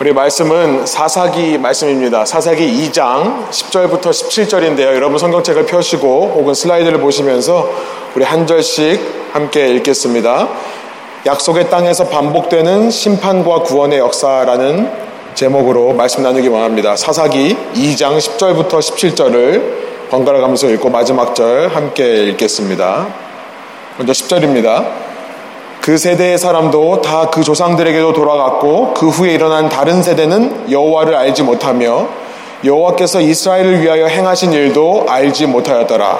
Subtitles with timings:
[0.00, 2.24] 우리 말씀은 사사기 말씀입니다.
[2.24, 4.94] 사사기 2장 10절부터 17절인데요.
[4.94, 7.70] 여러분 성경책을 펴시고 혹은 슬라이드를 보시면서
[8.16, 8.98] 우리 한 절씩
[9.34, 10.48] 함께 읽겠습니다.
[11.26, 14.90] 약속의 땅에서 반복되는 심판과 구원의 역사라는
[15.34, 16.96] 제목으로 말씀 나누기 원합니다.
[16.96, 23.06] 사사기 2장 10절부터 17절을 번갈아 가면서 읽고 마지막 절 함께 읽겠습니다.
[23.98, 25.09] 먼저 10절입니다.
[25.80, 32.08] 그 세대의 사람도 다 그 조상들에게도 돌아갔고 그 후에 일어난 다른 세대는 여호와를 알지 못하며
[32.64, 36.18] 여호와께서 이스라엘을 위하여 행하신 일도 알지 못하였더라.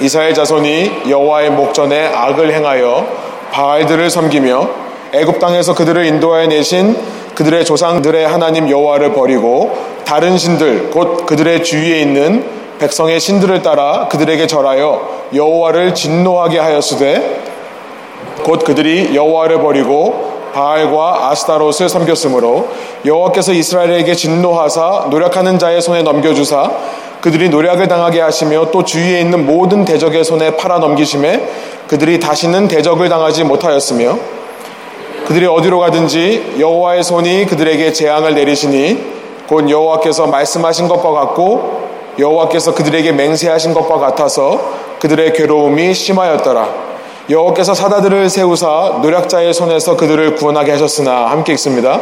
[0.00, 3.06] 이스라엘 자손이 여호와의 목전에 악을 행하여
[3.52, 4.68] 바알들을 섬기며
[5.12, 6.96] 애굽 땅에서 그들을 인도하여 내신
[7.34, 12.44] 그들의 조상들의 하나님 여호와를 버리고 다른 신들 곧 그들의 주위에 있는
[12.78, 17.41] 백성의 신들을 따라 그들에게 절하여 여호와를 진노하게 하였으되
[18.42, 22.68] 곧 그들이 여호와를 버리고 바알과 아스타롯을 섬겼으므로
[23.04, 26.70] 여호와께서 이스라엘에게 진노하사 노력하는 자의 손에 넘겨주사
[27.20, 31.48] 그들이 노력을 당하게 하시며 또 주위에 있는 모든 대적의 손에 팔아 넘기심에
[31.86, 34.18] 그들이 다시는 대적을 당하지 못하였으며
[35.24, 39.12] 그들이 어디로 가든지 여호와의 손이 그들에게 재앙을 내리시니
[39.46, 41.82] 곧 여호와께서 말씀하신 것과 같고
[42.18, 44.60] 여호와께서 그들에게 맹세하신 것과 같아서
[44.98, 46.91] 그들의 괴로움이 심하였더라.
[47.30, 52.00] 여호께서 사다들을 세우사 노략자의 손에서 그들을 구원하게 하셨으나 함께 읽습니다.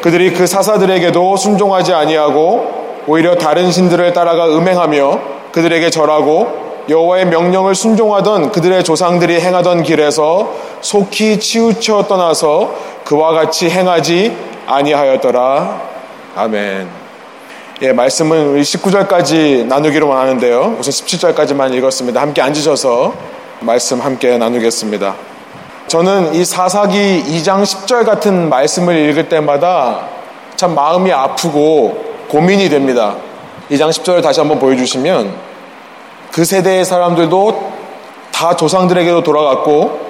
[0.00, 5.20] 그들이 그 사사들에게도 순종하지 아니하고 오히려 다른 신들을 따라가 음행하며
[5.52, 10.52] 그들에게 절하고 여호와의 명령을 순종하던 그들의 조상들이 행하던 길에서
[10.82, 12.74] 속히 치우쳐 떠나서
[13.04, 15.80] 그와 같이 행하지 아니하였더라.
[16.36, 16.88] 아멘.
[17.82, 20.76] 예, 말씀은 우리 19절까지 나누기로 원하는데요.
[20.78, 22.20] 우선 17절까지만 읽었습니다.
[22.20, 23.14] 함께 앉으셔서
[23.60, 25.14] 말씀 함께 나누겠습니다.
[25.86, 30.08] 저는 이 사사기 2장 10절 같은 말씀을 읽을 때마다
[30.56, 33.16] 참 마음이 아프고 고민이 됩니다.
[33.70, 35.34] 2장 10절을 다시 한번 보여주시면
[36.32, 37.72] 그 세대의 사람들도
[38.32, 40.00] 다 조상들에게도 돌아갔고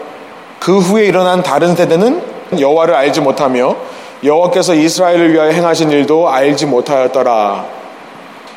[0.58, 2.22] 그 후에 일어난 다른 세대는
[2.58, 3.76] 여호와를 알지 못하며
[4.22, 7.66] 여호와께서 이스라엘을 위하여 행하신 일도 알지 못하였더라.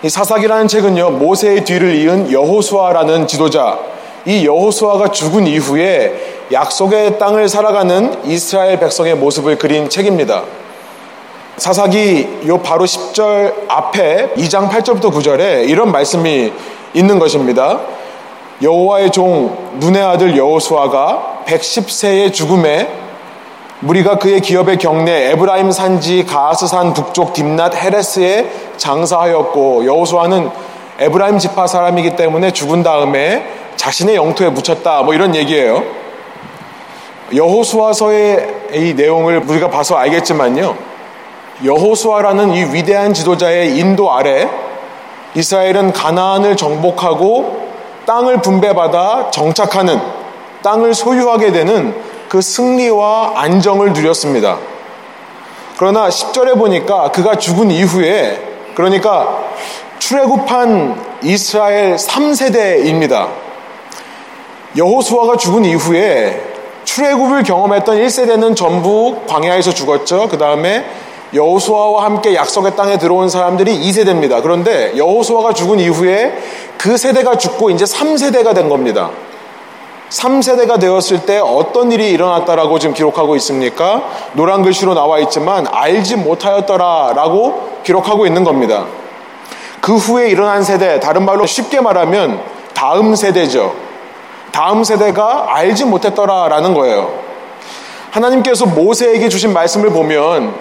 [0.04, 3.78] 이 사사기라는 책은요 모세의 뒤를 이은 여호수아라는 지도자
[4.28, 10.44] 이 여호수아가 죽은 이후에 약속의 땅을 살아가는 이스라엘 백성의 모습을 그린 책입니다.
[11.56, 16.52] 사사기 요 바로 10절 앞에 2장 8절부터 9절에 이런 말씀이
[16.94, 17.80] 있는 것입니다.
[18.62, 22.90] 여호와의 종 눈의 아들 여호수아가 110세의 죽음에
[23.80, 30.50] 무리가 그의 기업의 경내 에브라임 산지 가아스산 북쪽 딤낫 헤레스에 장사하였고 여호수아는
[31.00, 35.04] 에브라임 지파 사람이기 때문에 죽은 다음에 자신의 영토에 묻혔다.
[35.04, 35.84] 뭐 이런 얘기예요.
[37.34, 40.76] 여호수아서의 이 내용을 우리가 봐서 알겠지만요.
[41.64, 44.50] 여호수아라는 이 위대한 지도자의 인도 아래
[45.36, 47.68] 이스라엘은 가나안을 정복하고
[48.06, 50.00] 땅을 분배받아 정착하는
[50.64, 51.94] 땅을 소유하게 되는
[52.30, 54.58] 그 승리와 안정을 누렸습니다.
[55.78, 58.42] 그러나 10절에 보니까 그가 죽은 이후에
[58.76, 59.44] 그러니까
[60.08, 63.28] 출애굽한 이스라엘 3세대입니다.
[64.78, 66.42] 여호수아가 죽은 이후에
[66.86, 70.30] 출애굽을 경험했던 1세대는 전부 광야에서 죽었죠.
[70.30, 70.86] 그 다음에
[71.34, 74.42] 여호수아와 함께 약속의 땅에 들어온 사람들이 2세대입니다.
[74.42, 76.38] 그런데 여호수아가 죽은 이후에
[76.78, 79.10] 그 세대가 죽고 이제 3세대가 된 겁니다.
[80.10, 84.04] 3세대가 되었을 때 어떤 일이 일어났다라고 지금 기록하고 있습니까?
[84.32, 88.86] 노란 글씨로 나와 있지만 알지 못하였더라라고 기록하고 있는 겁니다.
[89.88, 92.42] 그 후에 일어난 세대, 다른 말로 쉽게 말하면
[92.74, 93.74] 다음 세대죠.
[94.52, 97.18] 다음 세대가 알지 못했더라라는 거예요.
[98.12, 100.56] 하나님께서 모세에게 주신 말씀을 보면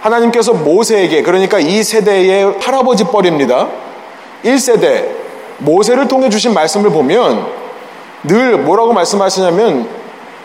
[0.00, 3.68] 하나님께서 모세에게 그러니까 이 세대의 할아버지 뻘입니다.
[4.44, 5.10] 1세대
[5.58, 7.46] 모세를 통해 주신 말씀을 보면
[8.24, 9.88] 늘 뭐라고 말씀하시냐면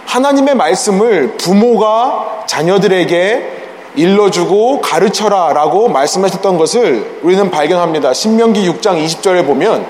[0.06, 3.67] 하나님의 말씀을 부모가 자녀들에게
[3.98, 8.14] 일러주고 가르쳐라 라고 말씀하셨던 것을 우리는 발견합니다.
[8.14, 9.86] 신명기 6장 20절에 보면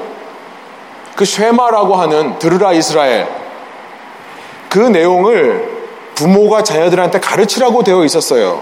[1.16, 3.28] 그 쉐마라고 하는 들으라 이스라엘
[4.70, 5.78] 그 내용을
[6.16, 8.62] 부모가 자녀들한테 가르치라고 되어 있었어요.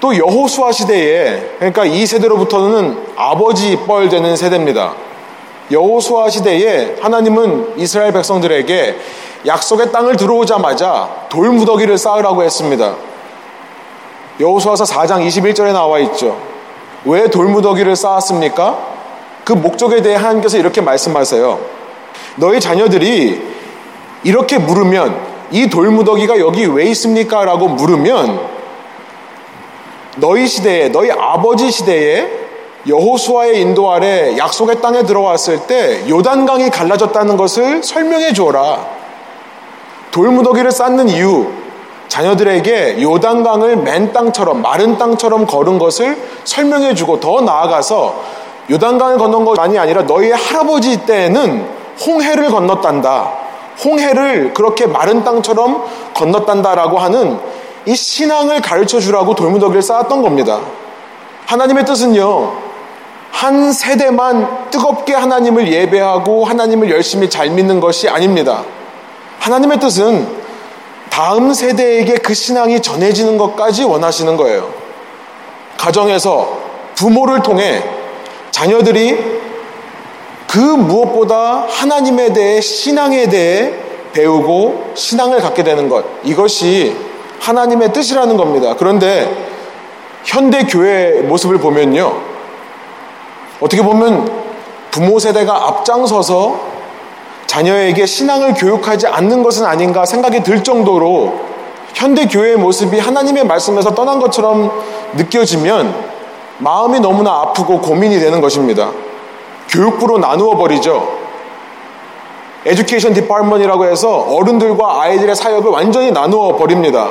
[0.00, 4.94] 또 여호수아 시대에 그러니까 이 세대로부터는 아버지 뻘 되는 세대입니다.
[5.70, 8.96] 여호수아 시대에 하나님은 이스라엘 백성들에게
[9.46, 12.94] 약속의 땅을 들어오자마자 돌무더기를 쌓으라고 했습니다.
[14.40, 16.36] 여호수아서 4장 21절에 나와 있죠.
[17.04, 18.96] 왜 돌무더기를 쌓았습니까?
[19.44, 21.58] 그 목적에 대해 하나님께서 이렇게 말씀하세요.
[22.36, 23.40] 너희 자녀들이
[24.24, 25.16] 이렇게 물으면
[25.50, 27.44] 이 돌무더기가 여기 왜 있습니까?
[27.44, 28.40] 라고 물으면
[30.16, 32.46] 너희 시대에 너희 아버지 시대에
[32.88, 38.86] 여호수아의 인도 아래 약속의 땅에 들어왔을 때 요단강이 갈라졌다는 것을 설명해 주어라.
[40.10, 41.46] 돌무더기를 쌓는 이유,
[42.08, 48.14] 자녀들에게 요단강을 맨 땅처럼 마른 땅처럼 걸은 것을 설명해 주고 더 나아가서
[48.70, 51.68] 요단강을 건넌 것만이 아니라 너희의 할아버지 때에는
[52.06, 53.32] 홍해를 건넜단다.
[53.84, 57.38] 홍해를 그렇게 마른 땅처럼 건넜단다라고 하는
[57.86, 60.60] 이 신앙을 가르쳐 주라고 돌무더기를 쌓았던 겁니다.
[61.46, 62.52] 하나님의 뜻은요,
[63.30, 68.64] 한 세대만 뜨겁게 하나님을 예배하고 하나님을 열심히 잘 믿는 것이 아닙니다.
[69.38, 70.45] 하나님의 뜻은
[71.10, 74.72] 다음 세대에게 그 신앙이 전해지는 것까지 원하시는 거예요.
[75.76, 76.58] 가정에서
[76.94, 77.82] 부모를 통해
[78.50, 79.18] 자녀들이
[80.48, 83.74] 그 무엇보다 하나님에 대해 신앙에 대해
[84.12, 86.04] 배우고 신앙을 갖게 되는 것.
[86.24, 86.96] 이것이
[87.40, 88.74] 하나님의 뜻이라는 겁니다.
[88.78, 89.30] 그런데
[90.24, 92.20] 현대 교회 모습을 보면요.
[93.60, 94.30] 어떻게 보면
[94.90, 96.75] 부모 세대가 앞장서서
[97.46, 101.40] 자녀에게 신앙을 교육하지 않는 것은 아닌가 생각이 들 정도로
[101.94, 104.70] 현대 교회의 모습이 하나님의 말씀에서 떠난 것처럼
[105.14, 105.94] 느껴지면
[106.58, 108.90] 마음이 너무나 아프고 고민이 되는 것입니다.
[109.68, 111.26] 교육부로 나누어 버리죠.
[112.66, 117.10] Education Department이라고 해서 어른들과 아이들의 사역을 완전히 나누어 버립니다.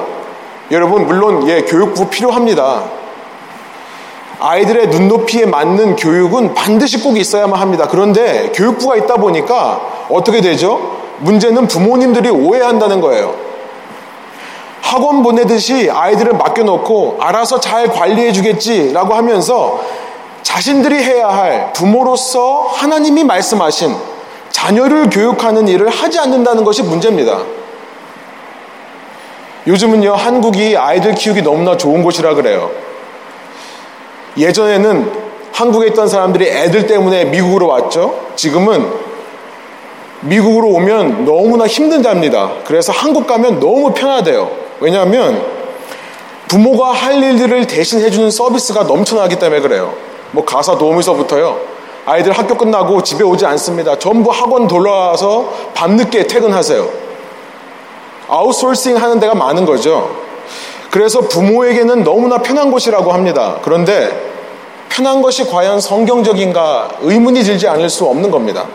[0.72, 2.84] 여러분 물론 예 교육부 필요합니다.
[4.40, 7.88] 아이들의 눈높이에 맞는 교육은 반드시 꼭 있어야만 합니다.
[7.90, 10.98] 그런데 교육부가 있다 보니까 어떻게 되죠?
[11.20, 13.36] 문제는 부모님들이 오해한다는 거예요.
[14.82, 19.82] 학원 보내듯이 아이들을 맡겨놓고 알아서 잘 관리해 주겠지라고 하면서
[20.44, 23.96] 자신들이 해야 할 부모로서 하나님이 말씀하신
[24.52, 27.40] 자녀를 교육하는 일을 하지 않는다는 것이 문제입니다.
[29.68, 32.70] 요즘은요, 한국이 아이들 키우기 너무나 좋은 곳이라 그래요.
[34.38, 35.12] 예전에는
[35.52, 38.20] 한국에 있던 사람들이 애들 때문에 미국으로 왔죠.
[38.36, 38.92] 지금은
[40.22, 42.52] 미국으로 오면 너무나 힘든 답니다.
[42.66, 44.52] 그래서 한국 가면 너무 편하대요.
[44.80, 45.42] 왜냐하면
[46.48, 49.94] 부모가 할 일들을 대신 해주는 서비스가 넘쳐나기 때문에 그래요.
[50.32, 51.76] 뭐 가사 도우미서부터요.
[52.06, 53.98] 아이들 학교 끝나고 집에 오지 않습니다.
[53.98, 56.88] 전부 학원 돌아와서 밤늦게 퇴근하세요.
[58.28, 60.16] 아웃소싱 하는 데가 많은 거죠.
[60.92, 63.58] 그래서 부모에게는 너무나 편한 곳이라고 합니다.
[63.64, 64.25] 그런데
[64.96, 68.66] 편한 것이 과연 성경적인가 의문이 들지 않을 수 없는 겁니다.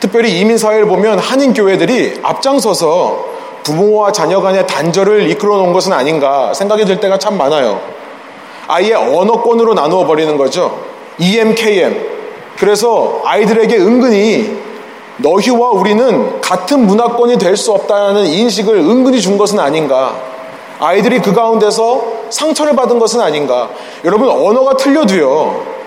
[0.00, 3.26] 특별히 이민 사회를 보면 한인 교회들이 앞장서서
[3.62, 7.78] 부모와 자녀 간의 단절을 이끌어 놓은 것은 아닌가 생각이 들 때가 참 많아요.
[8.68, 10.80] 아예 언어권으로 나누어 버리는 거죠.
[11.18, 12.18] EMKM.
[12.56, 14.56] 그래서 아이들에게 은근히
[15.18, 20.37] 너희와 우리는 같은 문화권이 될 수 없다는 인식을 은근히 준 것은 아닌가.
[20.80, 23.70] 아이들이 그 가운데서 상처를 받은 것은 아닌가.
[24.04, 25.78] 여러분, 언어가 틀려도요,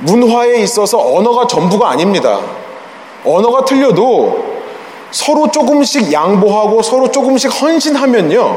[0.00, 2.40] 문화에 있어서 언어가 전부가 아닙니다.
[3.24, 4.52] 언어가 틀려도
[5.12, 8.56] 서로 조금씩 양보하고 서로 조금씩 헌신하면요,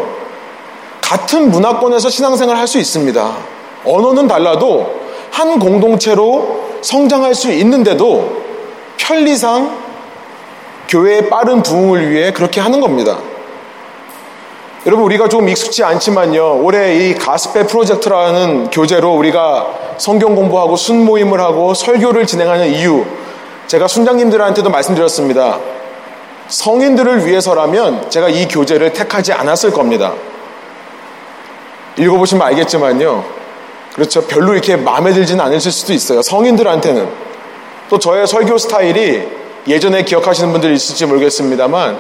[1.02, 3.36] 같은 문화권에서 신앙생활 할 수 있습니다.
[3.86, 4.90] 언어는 달라도
[5.30, 8.28] 한 공동체로 성장할 수 있는데도
[8.98, 9.86] 편리상
[10.88, 13.20] 교회의 빠른 부흥을 위해 그렇게 하는 겁니다.
[14.86, 16.64] 여러분 우리가 좀 익숙치 않지만요.
[16.64, 23.04] 올해 이 가스페 프로젝트라는 교재로 우리가 성경 공부하고 순 모임을 하고 설교를 진행하는 이유
[23.66, 25.60] 제가 순장님들한테도 말씀드렸습니다.
[26.50, 30.14] 성인들을 위해서라면 제가 이 교재를 택하지 않았을 겁니다.
[31.98, 33.26] 읽어보시면 알겠지만요.
[33.96, 34.28] 그렇죠.
[34.28, 36.22] 별로 이렇게 마음에 들지는 않으실 수도 있어요.
[36.22, 37.10] 성인들한테는.
[37.90, 39.28] 또 저의 설교 스타일이
[39.68, 41.98] 예전에 기억하시는 분들이 있을지 모르겠습니다만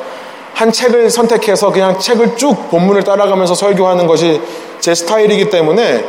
[0.55, 4.41] 한 책을 선택해서 그냥 책을 쭉 본문을 따라가면서 설교하는 것이
[4.79, 6.05] 제 스타일이기 때문에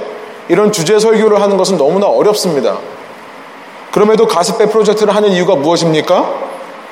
[0.48, 2.78] 이런 주제 설교를 하는 것은 너무나 어렵습니다.
[3.90, 6.32] 그럼에도 가스페 프로젝트를 하는 이유가 무엇입니까?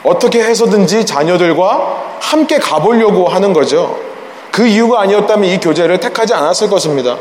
[0.02, 3.98] 어떻게 해서든지 자녀들과 함께 가보려고 하는 거죠.
[4.50, 7.16] 그 이유가 아니었다면 이 교재를 택하지 않았을 것입니다.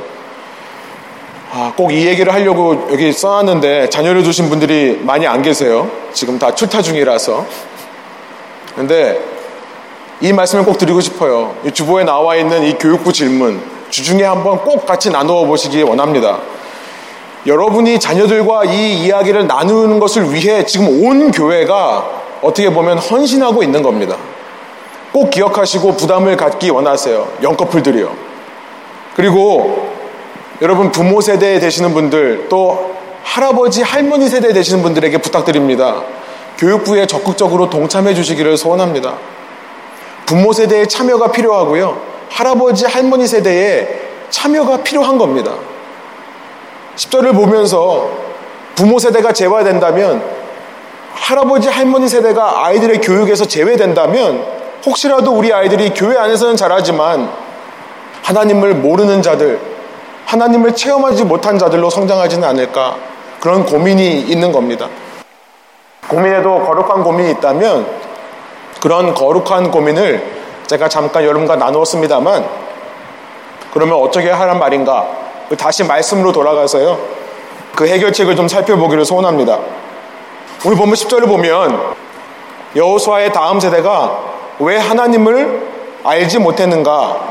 [1.51, 5.91] 아, 꼭 이 얘기를 하려고 여기 써놨는데 자녀를 두신 분들이 많이 안 계세요.
[6.11, 7.45] 지금 다 출타 중이라서.
[8.75, 9.32] 근데
[10.21, 11.55] 이 말씀을 꼭 드리고 싶어요.
[11.65, 16.39] 이 주보에 나와 있는 이 교육부 질문 주중에 한번 꼭 같이 나누어 보시기 원합니다.
[17.45, 22.09] 여러분이 자녀들과 이 이야기를 나누는 것을 위해 지금 온 교회가
[22.41, 24.15] 어떻게 보면 헌신하고 있는 겁니다.
[25.11, 27.27] 꼭 기억하시고 부담을 갖기 원하세요.
[27.43, 28.11] 영커플들이요.
[29.15, 29.91] 그리고
[30.61, 36.01] 여러분 부모 세대에 되시는 분들 또 할아버지 할머니 세대에 되시는 분들에게 부탁드립니다.
[36.57, 39.17] 교육부에 적극적으로 동참해 주시기를 소원합니다.
[40.33, 41.95] 부모 세대의 참여가 필요하고요.
[42.27, 43.87] 할아버지 할머니 세대에
[44.31, 45.53] 참여가 필요한 겁니다.
[46.95, 48.09] 10절을 보면서
[48.73, 50.23] 부모 세대가 제외된다면
[51.13, 54.43] 할아버지 할머니 세대가 아이들의 교육에서 제외된다면
[54.83, 57.29] 혹시라도 우리 아이들이 교회 안에서는 잘하지만
[58.23, 59.59] 하나님을 모르는 자들,
[60.25, 62.97] 하나님을 체험하지 못한 자들로 성장하지는 않을까
[63.39, 64.89] 그런 고민이 있는 겁니다.
[66.07, 68.12] 고민에도 거룩한 고민이 있다면
[68.83, 70.21] 그런 거룩한 고민을
[70.67, 72.45] 제가 잠깐 여러분과 나누었습니다만
[73.71, 75.07] 그러면 어떻게 하란 말인가?
[75.57, 76.99] 다시 말씀으로 돌아가서요.
[77.75, 79.57] 그 해결책을 좀 살펴보기를 소원합니다.
[80.65, 81.93] 오늘 보면 10절을 보면
[82.75, 84.19] 여호수아의 다음 세대가
[84.59, 85.65] 왜 하나님을
[86.03, 87.21] 알지 못했는가?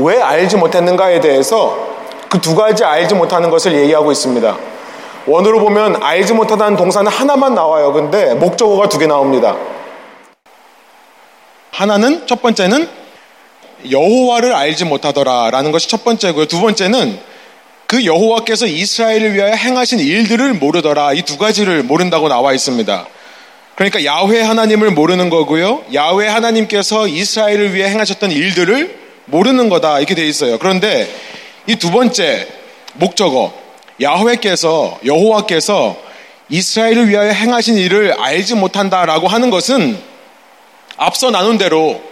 [0.00, 1.78] 왜 알지 못했는가에 대해서
[2.28, 4.54] 그 두 가지 알지 못하는 것을 얘기하고 있습니다.
[5.26, 7.90] 원으로 보면 알지 못하다는 동사는 하나만 나와요.
[7.94, 9.56] 근데 목적어가 두 개 나옵니다.
[11.72, 12.88] 하나는 첫 번째는
[13.90, 16.46] 여호와를 알지 못하더라라는 것이 첫 번째고요.
[16.46, 17.18] 두 번째는
[17.86, 21.14] 그 여호와께서 이스라엘을 위하여 행하신 일들을 모르더라.
[21.14, 23.06] 이 두 가지를 모른다고 나와 있습니다.
[23.74, 25.82] 그러니까 야훼 하나님을 모르는 거고요.
[25.94, 29.98] 야훼 하나님께서 이스라엘을 위해 행하셨던 일들을 모르는 거다.
[29.98, 30.58] 이렇게 돼 있어요.
[30.58, 31.08] 그런데
[31.66, 32.46] 이 두 번째
[32.94, 33.52] 목적어
[34.00, 35.96] 야훼께서 여호와께서
[36.50, 39.98] 이스라엘을 위하여 행하신 일을 알지 못한다라고 하는 것은
[40.96, 42.02] 앞서 나눈 대로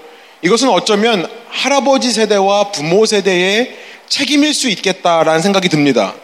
[0.43, 3.77] 이것은 어쩌면 할아버지 세대와 부모 세대의
[4.09, 6.15] 책임일 수 있겠다라는 생각이 듭니다.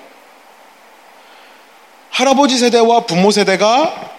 [2.11, 4.15] 할아버지 세대와 부모 세대가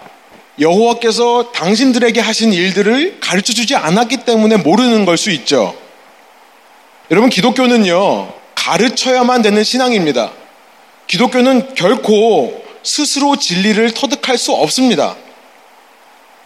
[0.60, 5.76] 여호와께서 당신들에게 하신 일들을 가르쳐 주지 않았기 때문에 모르는 걸 수 있죠.
[7.10, 10.32] 여러분, 기독교는요, 가르쳐야만 되는 신앙입니다.
[11.08, 15.16] 기독교는 결코 스스로 진리를 터득할 수 없습니다.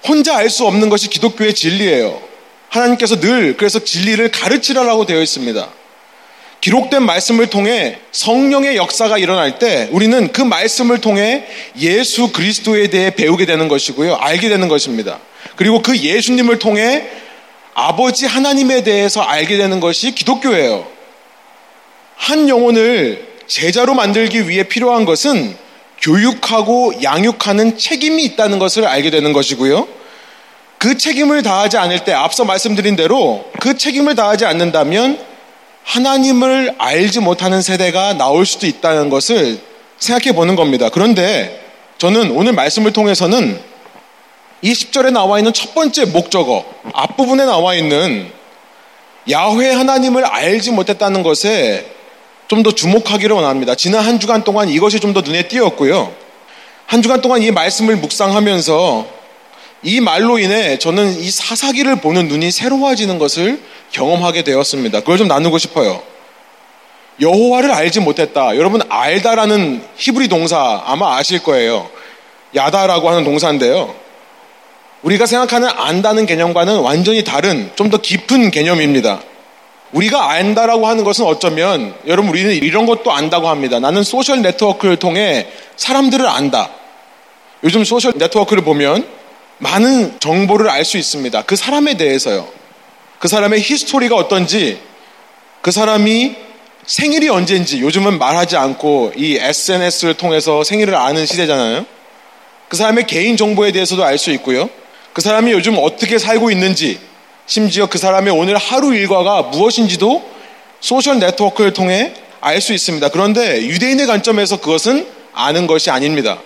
[0.07, 2.21] 혼자 알 수 없는 것이 기독교의 진리예요.
[2.69, 5.69] 하나님께서 늘 그래서 진리를 가르치라라고 되어 있습니다.
[6.61, 11.45] 기록된 말씀을 통해 성령의 역사가 일어날 때 우리는 그 말씀을 통해
[11.79, 14.15] 예수 그리스도에 대해 배우게 되는 것이고요.
[14.15, 15.19] 알게 되는 것입니다.
[15.55, 17.07] 그리고 그 예수님을 통해
[17.73, 20.87] 아버지 하나님에 대해서 알게 되는 것이 기독교예요.
[22.15, 25.55] 한 영혼을 제자로 만들기 위해 필요한 것은
[26.01, 29.87] 교육하고 양육하는 책임이 있다는 것을 알게 되는 것이고요.
[30.77, 35.19] 그 책임을 다하지 않을 때 앞서 말씀드린 대로 그 책임을 다하지 않는다면
[35.83, 39.59] 하나님을 알지 못하는 세대가 나올 수도 있다는 것을
[39.99, 40.89] 생각해 보는 겁니다.
[40.89, 41.61] 그런데
[41.99, 43.61] 저는 오늘 말씀을 통해서는
[44.63, 48.31] 이 10절에 나와 있는 첫 번째 목적어, 앞부분에 나와 있는
[49.29, 51.85] 야훼 하나님을 알지 못했다는 것에
[52.51, 53.75] 좀 더 주목하기를 원합니다.
[53.75, 56.13] 지난 한 주간 동안 이것이 좀 더 눈에 띄었고요.
[56.85, 59.07] 한 주간 동안 이 말씀을 묵상하면서
[59.83, 64.99] 이 말로 인해 저는 이 사사기를 보는 눈이 새로워지는 것을 경험하게 되었습니다.
[64.99, 66.03] 그걸 좀 나누고 싶어요.
[67.21, 68.57] 여호와를 알지 못했다.
[68.57, 71.89] 여러분 알다라는 히브리 동사 아마 아실 거예요.
[72.53, 73.95] 야다라고 하는 동사인데요.
[75.03, 79.21] 우리가 생각하는 안다는 개념과는 완전히 다른 좀 더 깊은 개념입니다.
[79.91, 83.79] 우리가 안다라고 하는 것은 어쩌면 여러분 우리는 이런 것도 안다고 합니다.
[83.79, 86.69] 나는 소셜 네트워크를 통해 사람들을 안다.
[87.63, 89.05] 요즘 소셜 네트워크를 보면
[89.57, 91.43] 많은 정보를 알 수 있습니다.
[91.43, 92.47] 그 사람에 대해서요.
[93.19, 94.79] 그 사람의 history가 어떤지,
[95.61, 96.35] 그 사람이
[96.87, 101.85] 생일이 언제인지 요즘은 말하지 않고 이 SNS를 통해서 생일을 아는 시대잖아요.
[102.67, 104.69] 그 사람의 개인 정보에 대해서도 알 수 있고요.
[105.13, 106.99] 그 사람이 요즘 어떻게 살고 있는지,
[107.51, 110.23] 심지어 그 사람의 오늘 하루 일과가 무엇인지도
[110.79, 113.09] 소셜 네트워크를 통해 알 수 있습니다.
[113.09, 116.39] 그런데 유대인의 관점에서 그것은 아는 것이 아닙니다.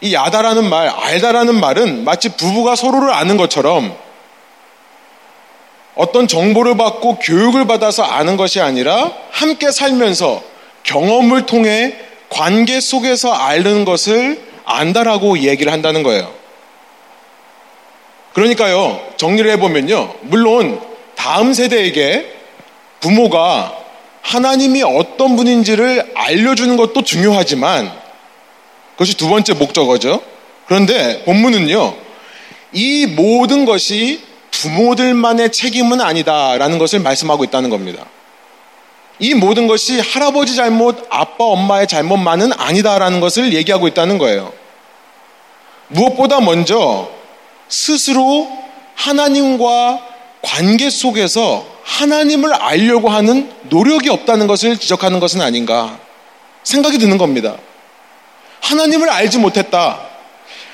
[0.00, 3.96] 이 야다라는 말, 알다라는 말은 마치 부부가 서로를 아는 것처럼
[5.96, 10.40] 어떤 정보를 받고 교육을 받아서 아는 것이 아니라 함께 살면서
[10.84, 11.96] 경험을 통해
[12.28, 16.45] 관계 속에서 아는 것을 안다라고 얘기를 한다는 거예요.
[18.36, 20.12] 그러니까요, 정리를 해보면요.
[20.24, 20.78] 물론
[21.14, 22.34] 다음 세대에게
[23.00, 23.74] 부모가
[24.20, 27.90] 하나님이 어떤 분인지를 알려주는 것도 중요하지만
[28.92, 30.20] 그것이 두 번째 목적어죠.
[30.66, 31.94] 그런데 본문은요,
[32.74, 38.04] 이 모든 것이 부모들만의 책임은 아니다라는 것을 말씀하고 있다는 겁니다.
[39.18, 44.52] 이 모든 것이 할아버지 잘못, 아빠, 엄마의 잘못만은 아니다라는 것을 얘기하고 있다는 거예요.
[45.88, 47.15] 무엇보다 먼저
[47.68, 48.50] 스스로
[48.94, 50.00] 하나님과
[50.42, 55.98] 관계 속에서 하나님을 알려고 하는 노력이 없다는 것을 지적하는 것은 아닌가
[56.62, 57.56] 생각이 드는 겁니다.
[58.60, 60.00] 하나님을 알지 못했다.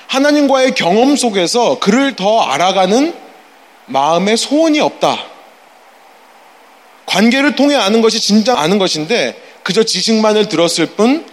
[0.06, 3.14] 하나님과의 경험 속에서 그를 더 알아가는
[3.86, 5.24] 마음의 소원이 없다.
[7.06, 11.32] 관계를 통해 아는 것이 진짜 아는 것인데 그저 지식만을 들었을 뿐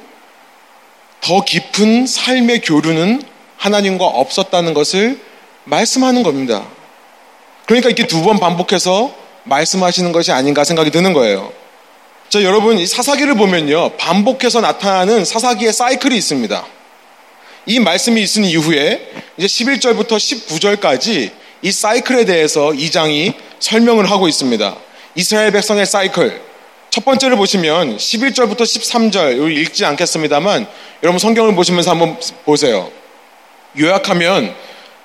[1.22, 3.22] 더 깊은 삶의 교류는
[3.58, 5.20] 하나님과 없었다는 것을
[5.66, 6.66] 말씀하는 겁니다.
[7.66, 9.14] 그러니까 이렇게 두 번 반복해서
[9.44, 11.52] 말씀하시는 것이 아닌가 생각이 드는 거예요.
[12.30, 13.92] 자, 여러분, 이 사사기를 보면요.
[13.98, 16.66] 반복해서 나타나는 사사기의 사이클이 있습니다.
[17.66, 24.76] 이 말씀이 있은 이후에 이제 11절부터 19절까지 이 사이클에 대해서 이 장이 설명을 하고 있습니다.
[25.16, 26.42] 이스라엘 백성의 사이클.
[26.92, 30.68] 첫 번째를 보시면 11절부터 13절, 여기 읽지 않겠습니다만
[31.04, 32.92] 여러분 성경을 보시면서 한번 보세요.
[33.80, 34.56] 요약하면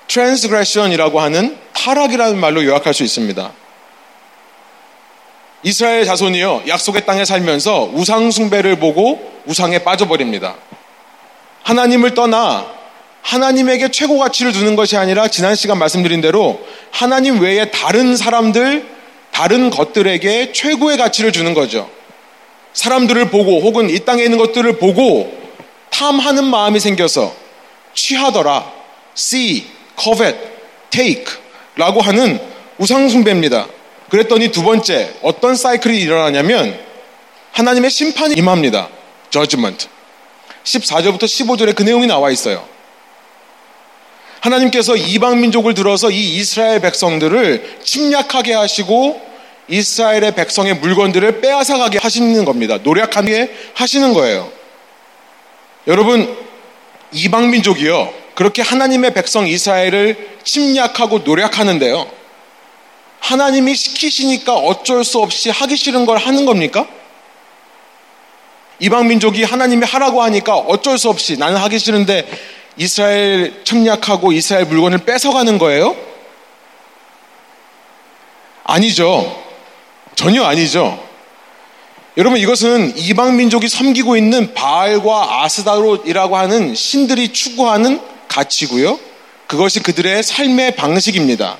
[0.07, 3.51] transgression이라고 하는 타락이라는 말로 요약할 수 있습니다.
[5.63, 10.55] 이스라엘 자손이요, 약속의 땅에 살면서 우상 숭배를 보고 우상에 빠져버립니다.
[11.63, 12.67] 하나님을 떠나
[13.23, 18.85] 하나님에게 최고 가치를 두는 것이 아니라 지난 시간 말씀드린 대로 하나님 외에 다른 사람들,
[19.31, 21.89] 다른 것들에게 최고의 가치를 주는 거죠.
[22.73, 25.35] 사람들을 보고 혹은 이 땅에 있는 것들을 보고
[25.89, 27.33] 탐하는 마음이 생겨서
[27.95, 28.71] 취하더라,
[29.17, 29.65] see,
[29.99, 30.37] covet,
[30.89, 31.25] take
[31.75, 32.39] 라고 하는
[32.77, 33.67] 우상숭배입니다.
[34.09, 36.79] 그랬더니 두 번째 어떤 사이클이 일어나냐면
[37.51, 38.89] 하나님의 심판이 임합니다.
[39.29, 39.87] judgment.
[40.63, 42.67] 14절부터 15절에 그 내용이 나와 있어요.
[44.41, 49.19] 하나님께서 이방 민족을 들어서 이 이스라엘 백성들을 침략하게 하시고
[49.67, 52.77] 이스라엘의 백성의 물건들을 빼앗아가게 하시는 겁니다.
[52.83, 54.51] 노력하게 하시는 거예요.
[55.87, 56.37] 여러분,
[57.11, 58.24] 이방 민족이요.
[58.35, 62.05] 그렇게 하나님의 백성 이스라엘을 침략하고 노력하는데요.
[63.19, 66.87] 하나님이 시키시니까 어쩔 수 없이 하기 싫은 걸 하는 겁니까?
[68.79, 72.27] 이방 민족이 하나님이 하라고 하니까 어쩔 수 없이 나는 하기 싫은데
[72.77, 75.95] 이스라엘 침략하고 이스라엘 물건을 뺏어가는 거예요?
[78.65, 79.43] 아니죠.
[80.15, 81.01] 전혀 아니죠.
[82.17, 87.99] 여러분 이것은 이방 민족이 섬기고 있는 바알과 아스다롯이라고 하는 신들이 추구하는
[88.35, 88.99] 가치고요.
[89.47, 91.57] 그것이 그들의 삶의 방식입니다.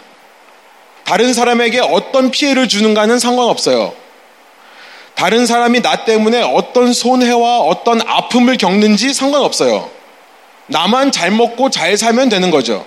[1.05, 3.93] 다른 사람에게 어떤 피해를 주는가는 상관없어요.
[5.13, 9.89] 다른 사람이 나 때문에 어떤 손해와 어떤 아픔을 겪는지 상관없어요.
[10.67, 12.85] 나만 잘 먹고 잘 살면 되는 거죠.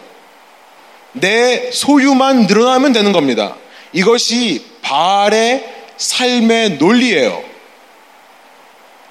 [1.12, 3.54] 내 소유만 늘어나면 되는 겁니다.
[3.94, 5.64] 이것이 바알의
[5.96, 7.42] 삶의 논리예요.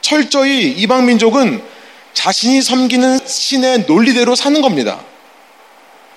[0.01, 1.63] 철저히 이방 민족은
[2.17, 4.99] 자신이 섬기는 신의 논리대로 사는 겁니다.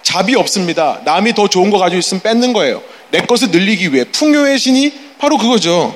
[0.01, 1.03] 잡이 없습니다.
[1.05, 2.83] 남이 더 좋은 거 가지고 있으면 뺏는 거예요.
[3.11, 5.95] 내 것을 늘리기 위해 풍요의 신이 바로 그거죠.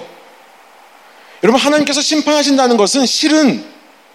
[1.43, 3.65] 여러분 하나님께서 심판하신다는 것은 실은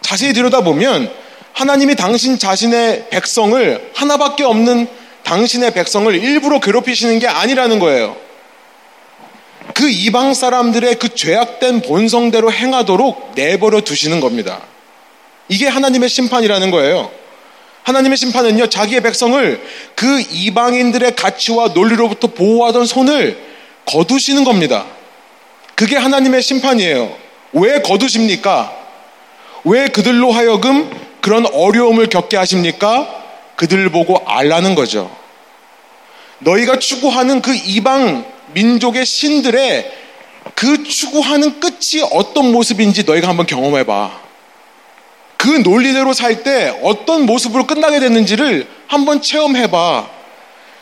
[0.01, 1.11] 자세히 들여다보면
[1.53, 4.87] 하나님이 당신 자신의 백성을 하나밖에 없는
[5.23, 8.15] 당신의 백성을 일부러 괴롭히시는 게 아니라는 거예요.
[9.73, 14.61] 그 이방 사람들의 그 죄악된 본성대로 행하도록 내버려 두시는 겁니다.
[15.49, 17.11] 이게 하나님의 심판이라는 거예요.
[17.83, 19.61] 하나님의 심판은요, 자기의 백성을
[19.95, 23.37] 그 이방인들의 가치와 논리로부터 보호하던 손을
[23.85, 24.85] 거두시는 겁니다.
[25.75, 27.15] 그게 하나님의 심판이에요.
[27.53, 28.75] 왜 거두십니까?
[29.63, 30.89] 왜 그들로 하여금
[31.21, 33.07] 그런 어려움을 겪게 하십니까?
[33.55, 35.13] 그들 보고 알라는 거죠.
[36.39, 39.91] 너희가 추구하는 그 이방 민족의 신들의
[40.55, 44.28] 그 추구하는 끝이 어떤 모습인지 너희가 한번 경험해 봐.
[45.39, 50.09] 그 논리대로 살 때 어떤 모습으로 끝나게 됐는지를 한번 체험해 봐.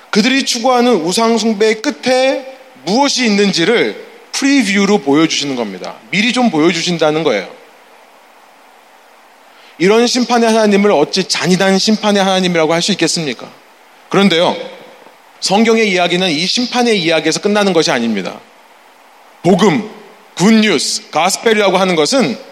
[0.09, 5.97] 그들이 추구하는 우상숭배의 끝에 무엇이 있는지를 프리뷰로 보여주시는 겁니다.
[6.09, 7.47] 미리 좀 보여주신다는 거예요.
[9.77, 13.47] 이런 심판의 하나님을 어찌 잔인한 심판의 하나님이라고 할 수 있겠습니까?
[14.09, 14.55] 그런데요,
[15.39, 18.39] 성경의 이야기는 이 심판의 이야기에서 끝나는 것이 아닙니다.
[19.43, 19.87] 복음,
[20.35, 22.46] 굿뉴스, 가스펠이라고 하는 것은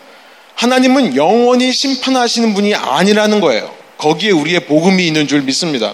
[0.55, 3.73] 하나님은 영원히 심판하시는 분이 아니라는 거예요.
[3.97, 5.93] 거기에 우리의 복음이 있는 줄 믿습니다.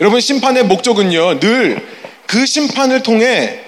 [0.00, 3.58] 여러분, 심판의 목적은요, 늘 그 심판을 통해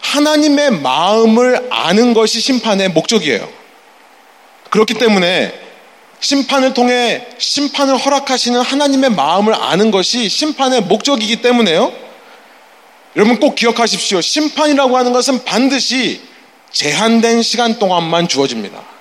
[0.00, 3.48] 하나님의 마음을 아는 것이 심판의 목적이에요.
[4.68, 5.58] 그렇기 때문에
[6.20, 11.90] 심판을 통해 심판을 허락하시는 하나님의 마음을 아는 것이 심판의 목적이기 때문에요.
[13.16, 14.20] 여러분 꼭 기억하십시오.
[14.20, 16.20] 심판이라고 하는 것은 반드시
[16.70, 18.91] 제한된 시간 동안만 주어집니다.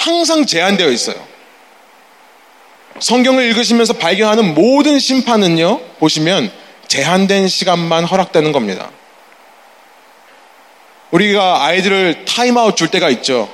[0.00, 1.16] 항상 제한되어 있어요.
[3.00, 6.50] 성경을 읽으시면서 발견하는 모든 심판은요, 보시면
[6.88, 8.90] 제한된 시간만 허락되는 겁니다.
[11.10, 13.48] 우리가 아이들을 타임아웃 줄 때가 있죠.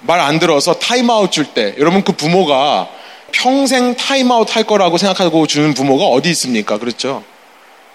[0.00, 1.74] 말 안 들어서 타임아웃 줄 때.
[1.78, 2.88] 여러분 그 부모가
[3.30, 6.78] 평생 타임아웃 할 거라고 생각하고 주는 부모가 어디 있습니까?
[6.78, 7.22] 그렇죠?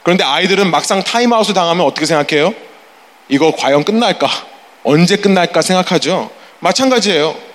[0.04, 2.54] 그런데 아이들은 막상 타임아웃을 당하면 어떻게 생각해요?
[3.28, 4.30] 이거 과연 끝날까?
[4.84, 6.30] 언제 끝날까 생각하죠.
[6.60, 7.46] 마찬가지예요.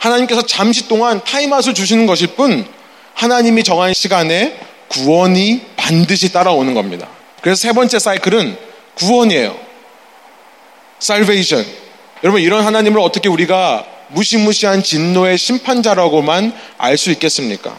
[0.00, 2.66] 하나님께서 잠시 동안 타임아웃을 주시는 것일 뿐
[3.14, 4.58] 하나님이 정한 시간에
[4.88, 7.08] 구원이 반드시 따라오는 겁니다.
[7.42, 8.56] 그래서 세 번째 사이클은
[8.94, 9.56] 구원이에요.
[11.00, 11.66] salvation.
[12.24, 17.78] 여러분 이런 하나님을 어떻게 우리가 무시무시한 진노의 심판자라고만 알 수 있겠습니까?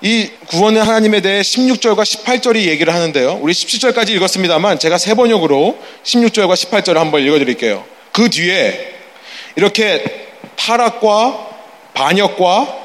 [0.00, 3.38] 이 구원의 하나님에 대해 16절과 18절이 얘기를 하는데요.
[3.40, 7.84] 우리 17절까지 읽었습니다만 제가 세 번역으로 16절과 18절을 한번 읽어 드릴게요.
[8.10, 8.94] 그 뒤에
[9.54, 10.21] 이렇게
[10.62, 11.48] 타락과
[11.94, 12.82] 반역과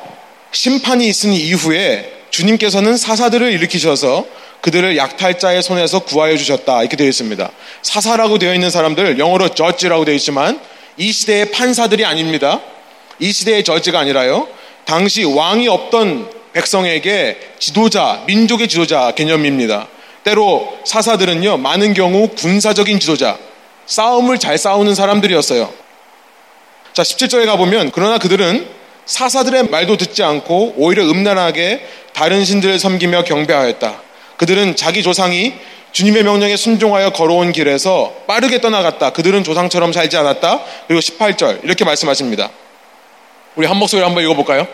[0.51, 4.25] 심판이 있은 이후에 주님께서는 사사들을 일으키셔서
[4.61, 6.81] 그들을 약탈자의 손에서 구하여 주셨다.
[6.81, 7.51] 이렇게 되어 있습니다.
[7.83, 10.59] 사사라고 되어 있는 사람들, 영어로 저지라고 되어 있지만
[10.97, 12.61] 이 시대의 판사들이 아닙니다.
[13.19, 14.47] 이 시대의 저지가 아니라요.
[14.85, 19.87] 당시 왕이 없던 백성에게 지도자, 민족의 지도자 개념입니다.
[20.23, 23.37] 때로 사사들은요, 많은 경우 군사적인 지도자,
[23.85, 25.86] 싸움을 잘 싸우는 사람들이었어요.
[26.97, 28.65] 자, 17절에 가보면, 그러나 그들은
[29.05, 34.01] 사사들의 말도 듣지 않고 오히려 음란하게 다른 신들을 섬기며 경배하였다.
[34.37, 35.53] 그들은 자기 조상이
[35.91, 39.11] 주님의 명령에 순종하여 걸어온 길에서 빠르게 떠나갔다.
[39.11, 40.61] 그들은 조상처럼 살지 않았다.
[40.87, 42.49] 그리고 18절 이렇게 말씀하십니다.
[43.55, 44.67] 우리 한 목소리 한번 읽어볼까요?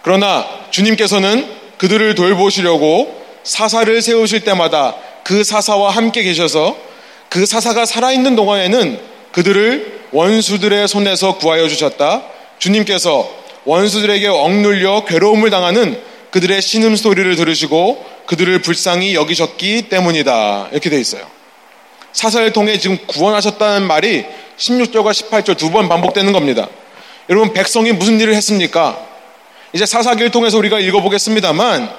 [0.00, 6.74] 그러나 주님께서는 그들을 돌보시려고 사사를 세우실 때마다 그 사사와 함께 계셔서
[7.28, 8.98] 그 사사가 살아있는 동안에는
[9.32, 12.22] 그들을 원수들의 손에서 구하여 주셨다.
[12.60, 13.28] 주님께서
[13.64, 16.00] 원수들에게 억눌려 괴로움을 당하는
[16.30, 20.68] 그들의 신음 소리를 들으시고 그들을 불쌍히 여기셨기 때문이다.
[20.70, 21.26] 이렇게 돼 있어요.
[22.12, 24.24] 사사를 통해 지금 구원하셨다는 말이
[24.56, 26.68] 16절과 18절 두 번 반복되는 겁니다.
[27.28, 28.96] 여러분, 백성이 무슨 일을 했습니까?
[29.72, 31.90] 이제 사사기를 통해서 우리가 읽어보겠습니다만,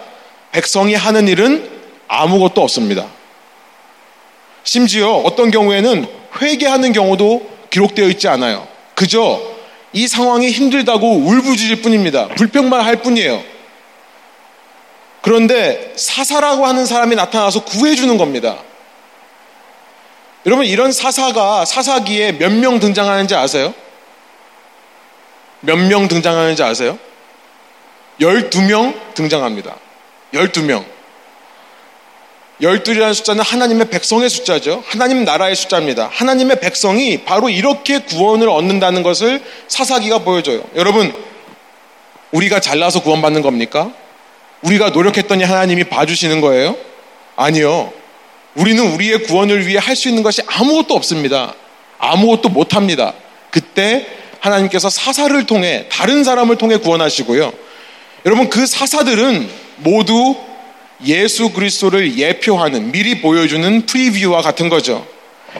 [0.54, 1.70] 백성이 하는 일은
[2.08, 3.08] 아무것도 없습니다.
[4.64, 6.08] 심지어 어떤 경우에는
[6.42, 8.68] 회개하는 경우도 기록되어 있지 않아요.
[8.96, 9.42] 그저
[9.94, 12.28] 이 상황이 힘들다고 울부짖을 뿐입니다.
[12.30, 13.44] 불평만 할 뿐이에요.
[15.22, 18.58] 그런데 사사라고 하는 사람이 나타나서 구해주는 겁니다.
[20.46, 23.74] 여러분, 이런 사사가 사사기에 몇 명 등장하는지 아세요?
[25.62, 27.00] 몇 명 등장하는지 아세요?
[28.20, 29.76] 12명 등장합니다.
[30.34, 30.86] 12명.
[32.62, 34.84] 12이라는 숫자는 하나님의 백성의 숫자죠.
[34.88, 36.10] 하나님 나라의 숫자입니다.
[36.14, 40.64] 하나님의 백성이 바로 이렇게 구원을 얻는다는 것을 사사기가 보여줘요.
[40.76, 41.14] 여러분,
[42.32, 43.92] 우리가 잘나서 구원받는 겁니까?
[44.62, 46.78] 우리가 노력했더니 하나님이 봐주시는 거예요?
[47.36, 47.92] 아니요.
[48.56, 51.54] 우리는 우리의 구원을 위해 할 수 있는 것이 아무것도 없습니다.
[51.98, 53.14] 아무것도 못합니다.
[53.52, 54.06] 그때
[54.40, 57.52] 하나님께서 사사를 통해 다른 사람을 통해 구원하시고요.
[58.26, 60.36] 여러분 그 사사들은 모두
[61.06, 65.06] 예수 그리스도를 예표하는 미리 보여주는 프리뷰와 같은 거죠.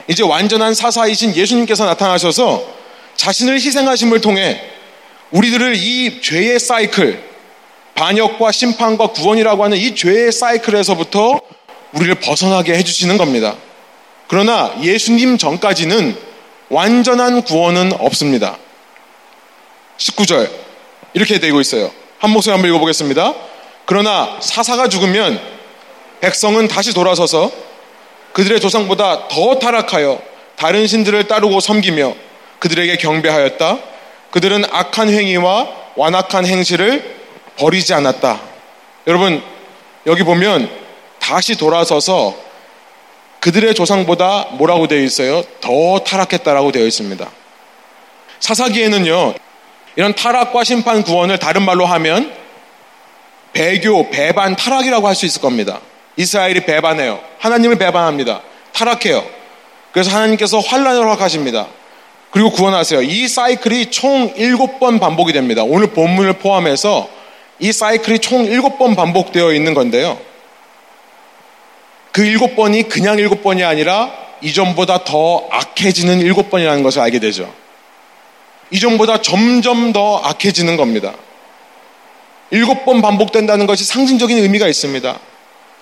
[0.08, 2.64] 이제 완전한 사사이신 예수님께서 나타나셔서
[3.16, 4.60] 자신을 희생하심을 통해
[5.30, 7.22] 우리들을 이 죄의 사이클,
[7.94, 11.40] 반역과 심판과 구원이라고 하는 이 죄의 사이클에서부터
[11.92, 13.56] 우리를 벗어나게 해주시는 겁니다.
[14.28, 16.16] 그러나 예수님 전까지는
[16.68, 18.58] 완전한 구원은 없습니다.
[19.98, 20.50] 19절
[21.14, 21.90] 이렇게 되고 있어요.
[22.18, 23.34] 한 목소리 한번 읽어보겠습니다.
[23.86, 25.40] 그러나 사사가 죽으면
[26.20, 27.50] 백성은 다시 돌아서서
[28.32, 30.20] 그들의 조상보다 더 타락하여
[30.56, 32.14] 다른 신들을 따르고 섬기며
[32.58, 33.78] 그들에게 경배하였다.
[34.30, 37.16] 그들은 악한 행위와 완악한 행실을
[37.56, 38.40] 버리지 않았다.
[39.06, 39.42] 여러분,
[40.06, 40.68] 여기 보면
[41.18, 42.34] 다시 돌아서서
[43.40, 45.42] 그들의 조상보다 뭐라고 되어 있어요?
[45.60, 47.30] 더 타락했다라고 되어 있습니다.
[48.40, 49.34] 사사기에는요,
[49.94, 52.45] 이런 타락과 심판 구원을 다른 말로 하면
[53.56, 55.80] 배교, 배반, 타락이라고 할 수 있을 겁니다.
[56.16, 57.20] 이스라엘이 배반해요.
[57.38, 58.42] 하나님을 배반합니다.
[58.72, 59.24] 타락해요.
[59.92, 61.66] 그래서 하나님께서 환란을 허락하십니다.
[62.30, 63.00] 그리고 구원하세요.
[63.00, 65.62] 이 사이클이 총 7번 반복이 됩니다.
[65.64, 67.08] 오늘 본문을 포함해서
[67.58, 70.18] 이 사이클이 총 7번 반복되어 있는 건데요.
[72.12, 77.50] 그 7번이 그냥 7번이 아니라 이전보다 더 악해지는 7번이라는 것을 알게 되죠.
[78.70, 81.14] 이전보다 점점 더 악해지는 겁니다.
[82.52, 85.18] 7번 반복된다는 것이 상징적인 의미가 있습니다.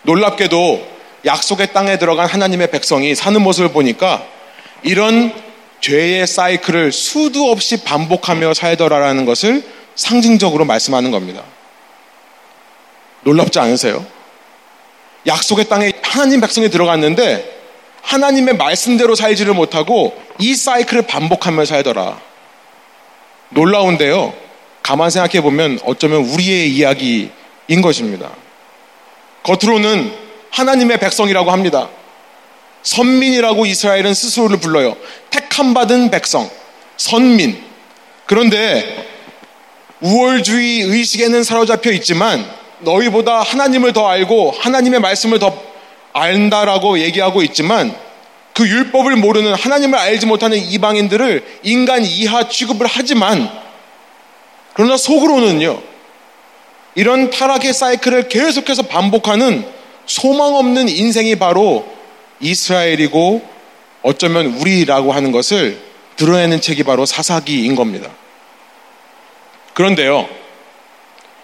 [0.03, 0.87] 놀랍게도
[1.25, 4.25] 약속의 땅에 들어간 하나님의 백성이 사는 모습을 보니까
[4.83, 5.33] 이런
[5.81, 9.63] 죄의 사이클을 수도 없이 반복하며 살더라라는 것을
[9.95, 11.43] 상징적으로 말씀하는 겁니다.
[13.23, 14.05] 놀랍지 않으세요?
[15.27, 17.53] 약속의 땅에 하나님 백성이 들어갔는데
[18.03, 22.21] 하나님의 말씀대로 살지를 못하고 이 사이클을 반복하며 살더라.
[23.51, 24.44] 놀라운데요.
[24.85, 28.31] 가만 생각해 보면 어쩌면 우리의 이야기인 것입니다.
[29.43, 30.13] 겉으로는
[30.51, 31.89] 하나님의 백성이라고 합니다.
[32.83, 34.95] 선민이라고 이스라엘은 스스로를 불러요.
[35.31, 36.51] 택함 받은 백성,
[36.99, 37.59] 선민.
[38.27, 39.07] 그런데
[40.01, 42.45] 우월주의 의식에는 사로잡혀 있지만
[42.81, 45.59] 너희보다 하나님을 더 알고 하나님의 말씀을 더
[46.13, 47.97] 안다라고 얘기하고 있지만
[48.53, 53.64] 그 율법을 모르는 하나님을 알지 못하는 이방인들을 인간 이하 취급을 하지만
[54.75, 55.83] 그러나 속으로는요
[56.95, 59.67] 이런 타락의 사이클을 계속해서 반복하는
[60.07, 61.87] 소망 없는 인생이 바로
[62.41, 63.43] 이스라엘이고
[64.03, 65.81] 어쩌면 우리라고 하는 것을
[66.17, 68.11] 드러내는 책이 바로 사사기인 겁니다.
[69.73, 70.29] 그런데요,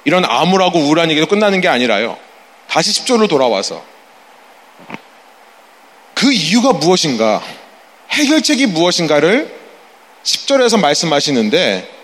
[0.04, 2.16] 이런 암울하고 우울한 얘기도 끝나는 게 아니라요.
[2.68, 3.82] 다시 10절로 돌아와서
[6.14, 7.42] 그 이유가 무엇인가,
[8.10, 9.52] 해결책이 무엇인가를
[10.22, 11.99] 10절에서 말씀하시는데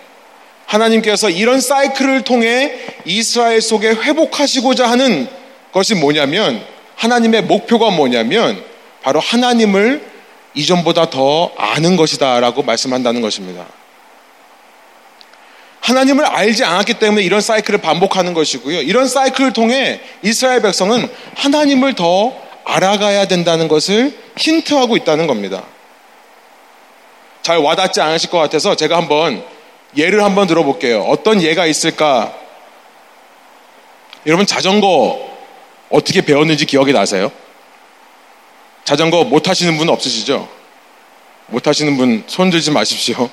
[0.66, 2.72] 하나님께서 이런 사이클을 통해
[3.04, 5.28] 이스라엘 속에 회복하시고자 하는
[5.72, 6.62] 것이 뭐냐면
[6.96, 8.62] 하나님의 목표가 뭐냐면
[9.02, 10.02] 바로 하나님을
[10.54, 13.66] 이전보다 더 아는 것이다라고 말씀한다는 것입니다.
[15.80, 18.80] 하나님을 알지 않았기 때문에 이런 사이클을 반복하는 것이고요.
[18.80, 25.62] 이런 사이클을 통해 이스라엘 백성은 하나님을 더 알아가야 된다는 것을 힌트하고 있다는 겁니다.
[27.42, 29.44] 잘 와닿지 않으실 것 같아서 제가 한번
[29.96, 31.02] 예를 한번 들어볼게요.
[31.02, 32.34] 어떤 예가 있을까?
[34.26, 35.36] 여러분 자전거
[35.88, 37.30] 어떻게 배웠는지 기억이 나세요?
[38.84, 40.48] 자전거 못 하시는 분 없으시죠?
[41.48, 43.30] 못 하시는 분 손 들지 마십시오.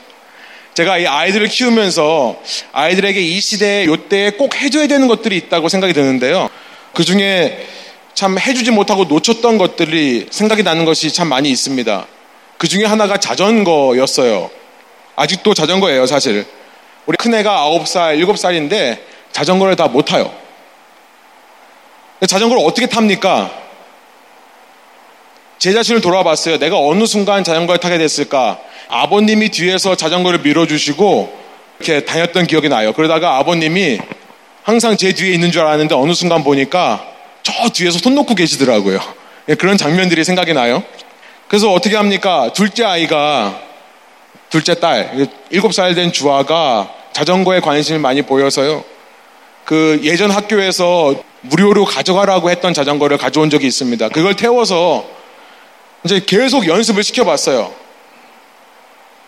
[0.74, 2.40] 제가 이 아이들을 키우면서
[2.72, 6.50] 아이들에게 이 시대에 요때에 꼭 해줘야 되는 것들이 있다고 생각이 드는데요.
[6.94, 7.68] 그 중에
[8.14, 12.08] 참 해주지 못하고 놓쳤던 것들이 생각이 나는 것이 참 많이 있습니다.
[12.58, 14.50] 그 중에 하나가 자전거였어요.
[15.16, 16.46] 아직도 자전거예요, 사실.
[17.06, 19.00] 우리 큰애가 9살, 7살인데
[19.32, 20.32] 자전거를 다 못 타요.
[22.26, 23.52] 자전거를 어떻게 탑니까?
[25.60, 26.58] 제 자신을 돌아봤어요.
[26.58, 28.60] 내가 어느 순간 자전거를 타게 됐을까?
[28.90, 31.42] 아버님이 뒤에서 자전거를 밀어주시고
[31.80, 32.94] 이렇게 다녔던 기억이 나요.
[32.94, 34.00] 그러다가 아버님이
[34.64, 37.06] 항상 제 뒤에 있는 줄 알았는데 어느 순간 보니까
[37.44, 39.00] 저 뒤에서 손 놓고 계시더라고요.
[39.50, 40.84] 예, 그런 장면들이 생각이 나요.
[41.50, 42.52] 그래서 어떻게 합니까?
[42.54, 43.60] 둘째 아이가
[44.54, 48.84] 둘째 딸, 일곱 살 된 주아가 자전거에 관심을 많이 보여서요.
[49.66, 54.10] 그 예전 학교에서 무료로 가져가라고 했던 자전거를 가져온 적이 있습니다.
[54.10, 55.06] 그걸 태워서
[56.04, 57.74] 이제 계속 연습을 시켜봤어요.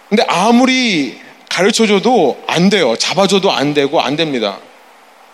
[0.10, 1.18] 근데 아무리
[1.50, 2.96] 가르쳐줘도 안 돼요.
[2.96, 4.60] 잡아줘도 안 되고 안 됩니다.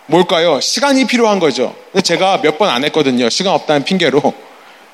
[0.06, 0.58] 뭘까요?
[0.60, 1.76] 시간이 필요한 거죠.
[1.92, 3.28] 근데 제가 몇 번 안 했거든요.
[3.28, 4.22] 시간 없다는 핑계로.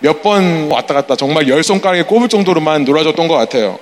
[0.00, 3.78] 몇 번 왔다 갔다 정말 열 손가락에 꼽을 정도로만 놀아줬던 것 같아요.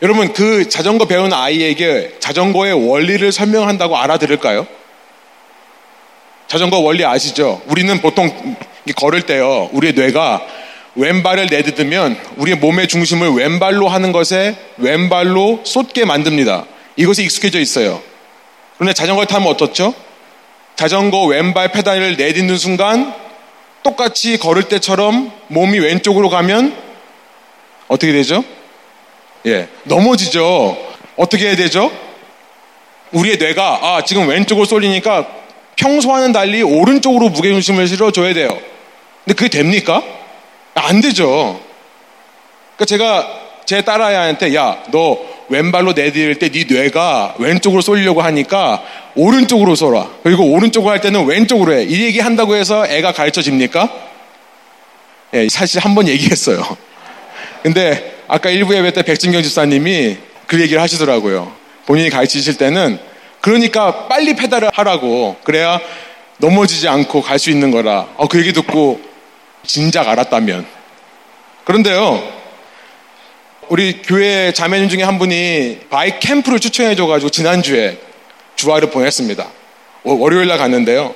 [0.00, 4.66] 여러분 그 자전거 배운 아이에게 자전거의 원리를 설명한다고 알아들을까요?
[6.46, 7.60] 자전거 원리 아시죠?
[7.66, 8.56] 우리는 보통
[8.96, 10.46] 걸을 때요, 우리의 뇌가
[10.94, 16.64] 왼발을 내딛으면 우리의 몸의 중심을 왼발로 하는 것에 왼발로 쏟게 만듭니다.
[16.96, 18.00] 이것이 익숙해져 있어요.
[18.76, 19.94] 그런데 자전거를 타면 어떻죠?
[20.76, 23.12] 자전거 왼발 페달을 내딛는 순간
[23.82, 26.74] 똑같이 걸을 때처럼 몸이 왼쪽으로 가면
[27.88, 28.44] 어떻게 되죠?
[29.46, 30.76] 예, 넘어지죠.
[31.16, 31.90] 어떻게 해야 되죠?
[33.12, 35.26] 우리의 뇌가 아 지금 왼쪽으로 쏠리니까
[35.76, 38.48] 평소와는 달리 오른쪽으로 무게중심을 실어줘야 돼요.
[39.24, 40.02] 근데 그게 됩니까?
[40.74, 41.60] 안 되죠.
[42.76, 43.28] 그러니까 제가
[43.64, 45.18] 제 딸아이한테 야 너
[45.50, 48.82] 왼발로 내디딜 때 네 뇌가 왼쪽으로 쏠리려고 하니까
[49.14, 50.10] 오른쪽으로 쏠아.
[50.22, 51.84] 그리고 오른쪽으로 할 때는 왼쪽으로 해.
[51.84, 53.88] 이 얘기 한다고 해서 애가 가르쳐 집니까?
[55.34, 56.62] 예, 사실 한 번 얘기했어요.
[57.62, 61.52] 근데 아까 일부 예배 때 백진경 집사님이 그 얘기를 하시더라고요.
[61.86, 62.98] 본인이 가르치실 때는
[63.40, 65.80] 그러니까 빨리 페달을 하라고 그래야
[66.36, 68.08] 넘어지지 않고 갈 수 있는 거라.
[68.16, 69.00] 어, 그 얘기 듣고
[69.64, 70.66] 진작 알았다면.
[71.64, 72.22] 그런데요,
[73.68, 77.98] 우리 교회 자매님 중에 한 분이 바이크 캠프를 추천해 줘가지고 지난주에
[78.56, 79.46] 주화를 보냈습니다.
[80.04, 81.14] 월요일 날 갔는데요.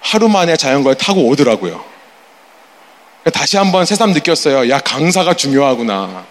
[0.00, 1.93] 하루 만에 자전거를 타고 오더라고요.
[3.32, 4.68] 다시 한번 새삼 느꼈어요.
[4.70, 6.26] 야, 강사가 중요하구나.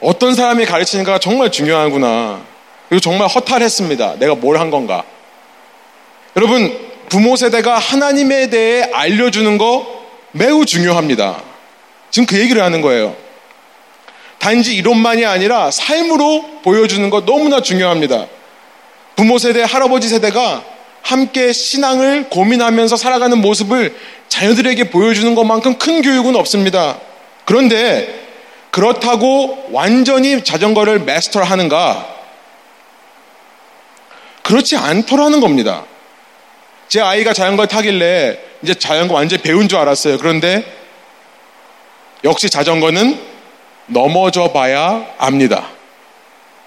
[0.00, 2.40] 어떤 사람이 가르치는가가 정말 중요하구나.
[2.88, 4.16] 그리고 정말 허탈했습니다.
[4.18, 5.04] 내가 뭘 한 건가.
[6.36, 6.76] 여러분,
[7.08, 11.42] 부모 세대가 하나님에 대해 알려주는 거 매우 중요합니다.
[12.10, 13.14] 지금 그 얘기를 하는 거예요.
[14.38, 18.26] 단지 이론만이 아니라 삶으로 보여주는 거 너무나 중요합니다.
[19.14, 20.64] 부모 세대, 할아버지 세대가
[21.02, 23.94] 함께 신앙을 고민하면서 살아가는 모습을
[24.28, 26.98] 자녀들에게 보여주는 것만큼 큰 교육은 없습니다.
[27.44, 28.22] 그런데
[28.70, 32.08] 그렇다고 완전히 자전거를 마스터 하는가?
[34.42, 35.84] 그렇지 않더라는 겁니다.
[36.88, 40.18] 제 아이가 자전거 타길래 이제 자전거 완전 배운 줄 알았어요.
[40.18, 40.64] 그런데
[42.24, 43.18] 역시 자전거는
[43.86, 45.68] 넘어져 봐야 압니다.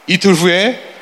[0.08, 0.95] 이틀 후에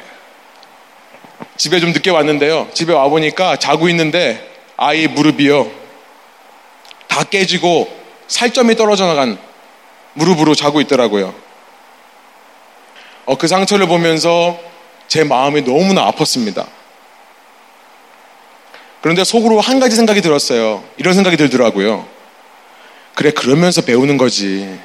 [1.57, 2.69] 집에 좀 늦게 왔는데요.
[2.73, 5.69] 집에 와보니까 자고 있는데 아이 무릎이요.
[7.07, 7.87] 다 깨지고
[8.27, 9.37] 살점이 떨어져 나간
[10.13, 11.33] 무릎으로 자고 있더라고요.
[13.25, 14.59] 어, 그 상처를 보면서
[15.07, 16.65] 제 마음이 너무나 아팠습니다.
[19.01, 20.83] 그런데 속으로 한 가지 생각이 들었어요.
[20.97, 22.07] 이런 생각이 들더라고요.
[23.15, 24.79] 그래, 그러면서 배우는 거지.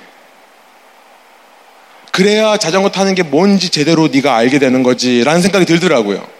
[2.12, 5.22] 그래야 자전거 타는 게 뭔지 제대로 네가 알게 되는 거지.
[5.24, 6.37] 라는 생각이 들더라고요.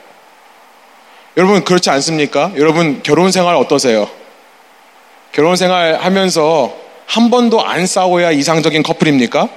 [1.38, 2.50] 여러분, 그렇지 않습니까?
[2.56, 4.10] 여러분, 결혼 생활 어떠세요?
[5.30, 6.74] 결혼 생활 하면서
[7.06, 9.48] 한 번도 안 싸워야 이상적인 커플입니까?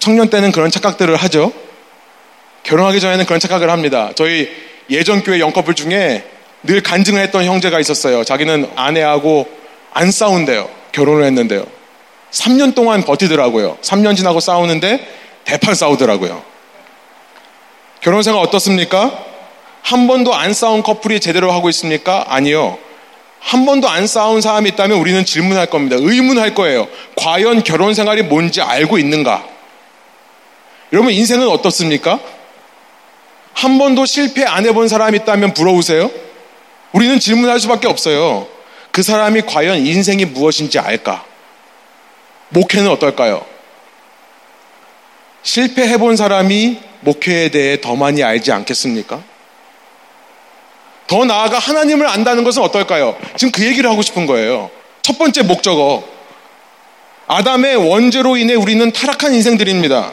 [0.00, 1.52] 청년 때는 그런 착각들을 하죠.
[2.62, 4.10] 결혼하기 전에는 그런 착각을 합니다.
[4.14, 4.48] 저희
[4.88, 6.24] 예전 교회 영커플 중에
[6.62, 8.24] 늘 간증을 했던 형제가 있었어요.
[8.24, 9.46] 자기는 아내하고
[9.92, 10.66] 안 싸운대요.
[10.92, 11.66] 결혼을 했는데요.
[12.30, 13.76] 3년 동안 버티더라고요.
[13.82, 15.06] 3년 지나고 싸우는데
[15.44, 16.42] 대판 싸우더라고요.
[18.00, 19.28] 결혼 생활 어떻습니까?
[19.88, 22.26] 한 번도 안 싸운 커플이 제대로 하고 있습니까?
[22.28, 22.76] 아니요.
[23.40, 25.96] 한 번도 안 싸운 사람이 있다면 우리는 질문할 겁니다.
[25.98, 26.88] 의문할 거예요.
[27.16, 29.48] 과연 결혼 생활이 뭔지 알고 있는가?
[30.92, 32.20] 여러분, 인생은 어떻습니까?
[33.54, 36.10] 한 번도 실패 안 해본 사람이 있다면 부러우세요?
[36.92, 38.46] 우리는 질문할 수밖에 없어요.
[38.90, 41.24] 그 사람이 과연 인생이 무엇인지 알까?
[42.50, 43.42] 목회는 어떨까요?
[45.44, 49.37] 실패해본 사람이 목회에 대해 더 많이 알지 않겠습니까?
[51.08, 53.16] 더 나아가 하나님을 안다는 것은 어떨까요?
[53.36, 54.70] 지금 그 얘기를 하고 싶은 거예요.
[55.02, 56.04] 첫 번째 목적어.
[57.26, 60.12] 아담의 원죄로 인해 우리는 타락한 인생들입니다.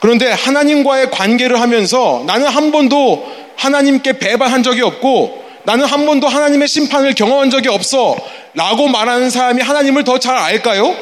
[0.00, 6.68] 그런데 하나님과의 관계를 하면서 나는 한 번도 하나님께 배반한 적이 없고 나는 한 번도 하나님의
[6.68, 8.16] 심판을 경험한 적이 없어
[8.54, 10.94] 라고 말하는 사람이 하나님을 더 잘 알까요?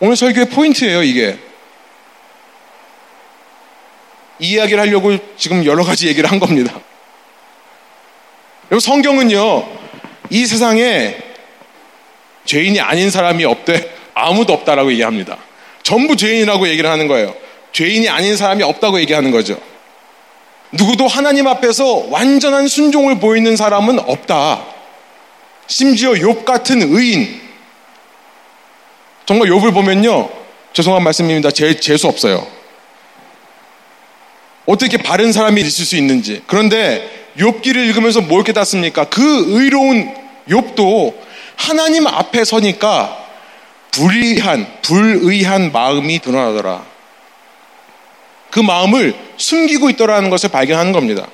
[0.00, 1.38] 오늘 설교의 포인트예요, 이게.
[4.42, 6.74] 이 이야기를 하려고 지금 여러 가지 얘기를 한 겁니다.
[8.78, 9.68] 성경은요,
[10.30, 11.16] 이 세상에
[12.44, 13.90] 죄인이 아닌 사람이 없대.
[14.14, 15.38] 아무도 없다라고 얘기합니다.
[15.82, 17.34] 전부 죄인이라고 얘기를 하는 거예요.
[17.72, 19.58] 죄인이 아닌 사람이 없다고 얘기하는 거죠.
[20.72, 24.66] 누구도 하나님 앞에서 완전한 순종을 보이는 사람은 없다.
[25.68, 27.40] 심지어 욥 같은 의인.
[29.24, 30.30] 정말 욥을 보면요.
[30.72, 31.50] 죄송한 말씀입니다.
[31.52, 32.61] 제, 재수 없어요.
[34.66, 36.42] 어떻게 바른 사람이 있을 수 있는지.
[36.46, 39.04] 그런데 욥기를 읽으면서 뭘 깨닫습니까?
[39.04, 40.14] 그 의로운
[40.48, 41.14] 욥도
[41.56, 43.18] 하나님 앞에 서니까
[43.90, 46.84] 불의한, 불의한 마음이 드러나더라.
[48.50, 51.26] 그 마음을 숨기고 있더라는 것을 발견하는 겁니다.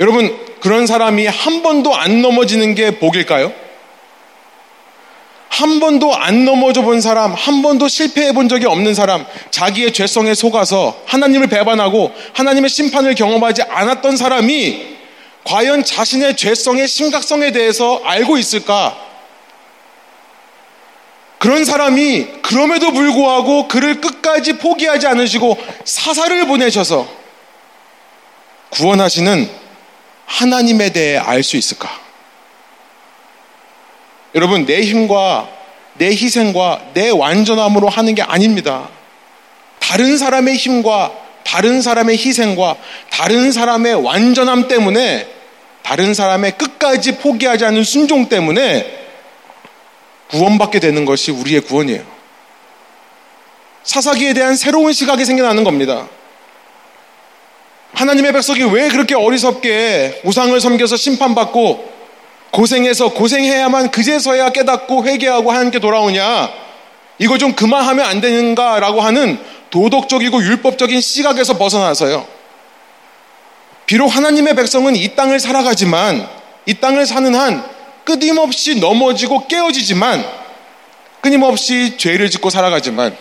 [0.00, 3.52] 여러분, 그런 사람이 한 번도 안 넘어지는 게 복일까요?
[5.50, 10.32] 한 번도 안 넘어져 본 사람, 한 번도 실패해 본 적이 없는 사람, 자기의 죄성에
[10.34, 14.96] 속아서 하나님을 배반하고 하나님의 심판을 경험하지 않았던 사람이
[15.44, 18.96] 과연 자신의 죄성의 심각성에 대해서 알고 있을까?
[21.38, 27.08] 그런 사람이 그럼에도 불구하고 그를 끝까지 포기하지 않으시고 사사를 보내셔서
[28.70, 29.50] 구원하시는
[30.26, 32.09] 하나님에 대해 알 수 있을까?
[34.34, 35.48] 여러분, 내 힘과
[35.94, 38.88] 내 희생과 내 완전함으로 하는 게 아닙니다.
[39.80, 41.12] 다른 사람의 힘과
[41.44, 42.76] 다른 사람의 희생과
[43.10, 45.26] 다른 사람의 완전함 때문에
[45.82, 48.98] 다른 사람의 끝까지 포기하지 않는 순종 때문에
[50.30, 52.04] 구원받게 되는 것이 우리의 구원이에요.
[53.82, 56.08] 사사기에 대한 새로운 시각이 생겨나는 겁니다.
[57.94, 61.89] 하나님의 백성이 왜 그렇게 어리석게 우상을 섬겨서 심판받고
[62.50, 66.50] 고생해서 고생해야만 그제서야 깨닫고 회개하고 하나님께 돌아오냐?
[67.18, 69.38] 이거 좀 그만하면 안 되는가라고 하는
[69.70, 72.26] 도덕적이고 율법적인 시각에서 벗어나서요.
[73.86, 76.28] 비록 하나님의 백성은 이 땅을 살아가지만
[76.66, 77.64] 이 땅을 사는 한
[78.04, 80.24] 끊임없이 넘어지고 깨어지지만
[81.20, 83.16] 끊임없이 죄를 짓고 살아가지만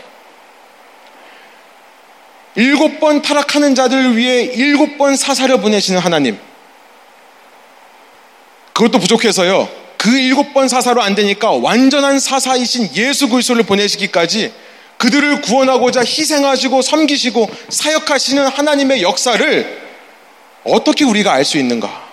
[2.55, 6.37] 일곱 번 타락하는 자들을 위해 일곱 번 사사를 보내시는 하나님.
[8.79, 9.67] 그것도 부족해서요.
[9.97, 14.53] 그 일곱 번 사사로 안 되니까 완전한 사사이신 예수 그리스도를 보내시기까지
[14.97, 19.89] 그들을 구원하고자 희생하시고 섬기시고 사역하시는 하나님의 역사를
[20.63, 22.07] 어떻게 우리가 알 수 있는가?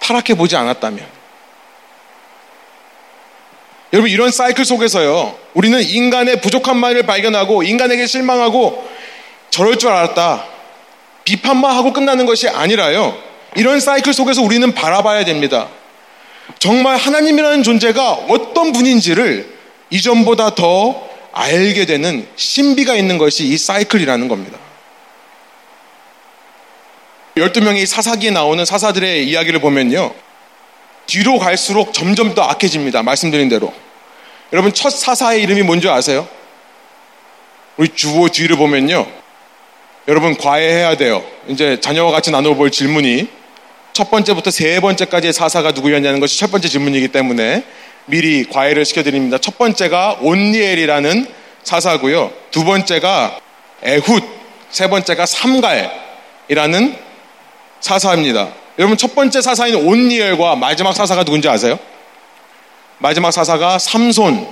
[0.00, 1.06] 타락해 보지 않았다면.
[3.94, 8.86] 여러분, 이런 사이클 속에서요, 우리는 인간의 부족한 말을 발견하고 인간에게 실망하고
[9.48, 10.44] 저럴 줄 알았다.
[11.24, 13.35] 비판만 하고 끝나는 것이 아니라요.
[13.56, 15.68] 이런 사이클 속에서 우리는 바라봐야 됩니다.
[16.58, 19.56] 정말 하나님이라는 존재가 어떤 분인지를
[19.90, 24.58] 이전보다 더 알게 되는 신비가 있는 것이 이 사이클이라는 겁니다.
[27.36, 30.14] 12명의 사사기에 나오는 사사들의 이야기를 보면요.
[31.06, 33.02] 뒤로 갈수록 점점 더 악해집니다.
[33.02, 33.72] 말씀드린 대로.
[34.52, 36.26] 여러분, 첫 사사의 이름이 뭔지 아세요?
[37.76, 39.06] 우리 주호 뒤를 보면요.
[40.08, 41.22] 여러분, 과외해야 돼요.
[41.48, 43.28] 이제 자녀와 같이 나눠볼 질문이
[43.96, 47.64] 첫 번째부터 세 번째까지의 사사가 누구였냐는 것이 첫 번째 질문이기 때문에
[48.04, 49.38] 미리 과외를 시켜드립니다.
[49.38, 51.26] 첫 번째가 온니엘이라는
[51.62, 52.30] 사사고요.
[52.50, 53.40] 두 번째가
[53.82, 54.20] 에훗,
[54.68, 56.94] 세 번째가 삼갈이라는
[57.80, 58.50] 사사입니다.
[58.78, 61.78] 여러분 첫 번째 사사인 온니엘과 마지막 사사가 누군지 아세요?
[62.98, 64.46] 마지막 사사가 삼손.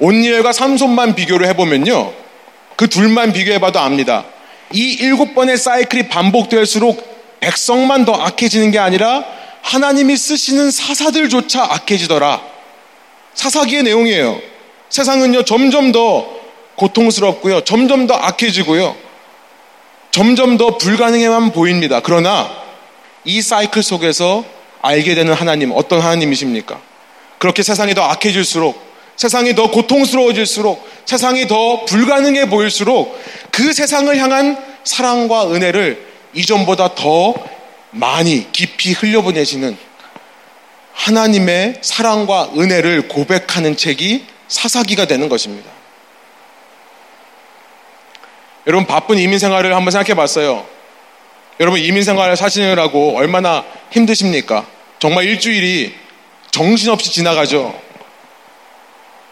[0.00, 2.12] 온니엘과 삼손만 비교를 해보면요.
[2.74, 4.24] 그 둘만 비교해봐도 압니다.
[4.72, 9.24] 이 일곱 번의 사이클이 반복될수록 백성만 더 악해지는 게 아니라
[9.62, 12.40] 하나님이 쓰시는 사사들조차 악해지더라.
[13.34, 14.40] 사사기의 내용이에요.
[14.88, 16.26] 세상은요, 점점 더
[16.76, 17.62] 고통스럽고요.
[17.62, 18.96] 점점 더 악해지고요.
[20.10, 22.00] 점점 더 불가능해만 보입니다.
[22.00, 22.50] 그러나
[23.24, 24.44] 이 사이클 속에서
[24.80, 26.80] 알게 되는 하나님, 어떤 하나님이십니까?
[27.38, 28.80] 그렇게 세상이 더 악해질수록,
[29.16, 33.20] 세상이 더 고통스러워질수록, 세상이 더 불가능해 보일수록
[33.50, 37.34] 그 세상을 향한 사랑과 은혜를 이전보다 더
[37.90, 39.76] 많이 깊이 흘려보내시는
[40.92, 45.70] 하나님의 사랑과 은혜를 고백하는 책이 사사기가 되는 것입니다.
[48.66, 50.66] 여러분 바쁜 이민 생활을 한번 생각해 봤어요.
[51.60, 54.66] 여러분 이민 생활을 사시느라고 얼마나 힘드십니까?
[54.98, 55.94] 정말 일주일이
[56.50, 57.80] 정신없이 지나가죠.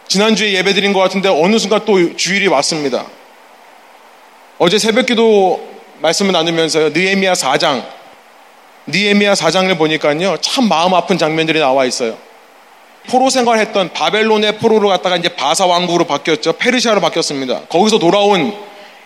[0.09, 3.07] 지난주에 예배 드린 것 같은데 어느 순간 또 주일이 왔습니다.
[4.59, 5.76] 어제 새벽 기도
[6.07, 6.91] 말씀을 나누면서요.
[6.91, 7.85] 느에미아 4장
[8.89, 10.37] 니에미아 4장을 보니까요.
[10.41, 12.17] 참 마음 아픈 장면들이 나와 있어요.
[13.09, 16.55] 포로 생활했던 바벨론의 포로로 갔다가 이제 바사 왕국으로 바뀌었죠.
[16.55, 17.63] 페르시아로 바뀌었습니다.
[17.69, 18.55] 거기서 돌아온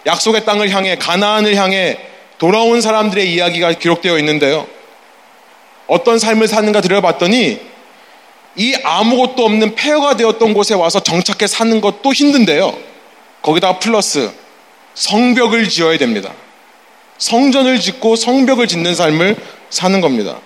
[0.06, 1.98] 약속의 땅을 향해 가나안을 향해
[2.38, 4.66] 돌아온 사람들의 이야기가 기록되어 있는데요.
[5.86, 7.60] 어떤 삶을 사는가 들여봤더니
[8.56, 12.76] 이 아무것도 없는 폐허가 되었던 곳에 와서 정착해 사는 것도 힘든데요.
[13.42, 14.30] 거기다가 플러스
[14.94, 16.32] 성벽을 지어야 됩니다.
[17.20, 19.36] 성전을 짓고 성벽을 짓는 삶을
[19.68, 20.40] 사는 겁니다.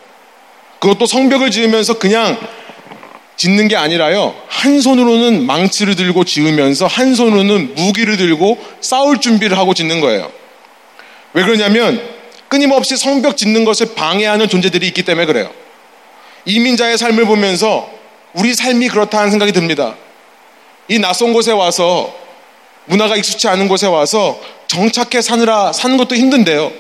[0.81, 2.39] 그것도 성벽을 지으면서 그냥
[3.37, 4.35] 짓는 게 아니라요.
[4.49, 10.31] 한 손으로는 망치를 들고 지으면서 한 손으로는 무기를 들고 싸울 준비를 하고 짓는 거예요.
[11.33, 12.01] 왜 그러냐면
[12.49, 15.51] 끊임없이 성벽 짓는 것을 방해하는 존재들이 있기 때문에 그래요.
[16.45, 17.89] 이민자의 삶을 보면서
[18.35, 19.97] 우리 삶이 그렇다는 생각이 듭니다.
[20.89, 22.24] 이 낯선 곳에 와서
[22.87, 26.73] 문화가 익숙치 않은 곳에 와서 정착해 사느라 사는 것도 힘든데요.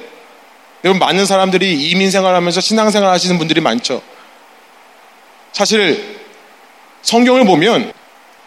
[0.84, 4.02] 여러분 많은 사람들이 이민 생활하면서 신앙 생활 하시는 분들이 많죠.
[5.52, 6.20] 사실
[7.02, 7.92] 성경을 보면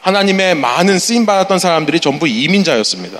[0.02, 3.20] 하나님의 많은 쓰임 받았던 사람들이 전부 이민자였습니다.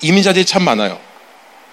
[0.00, 0.98] 이민자들이 참 많아요.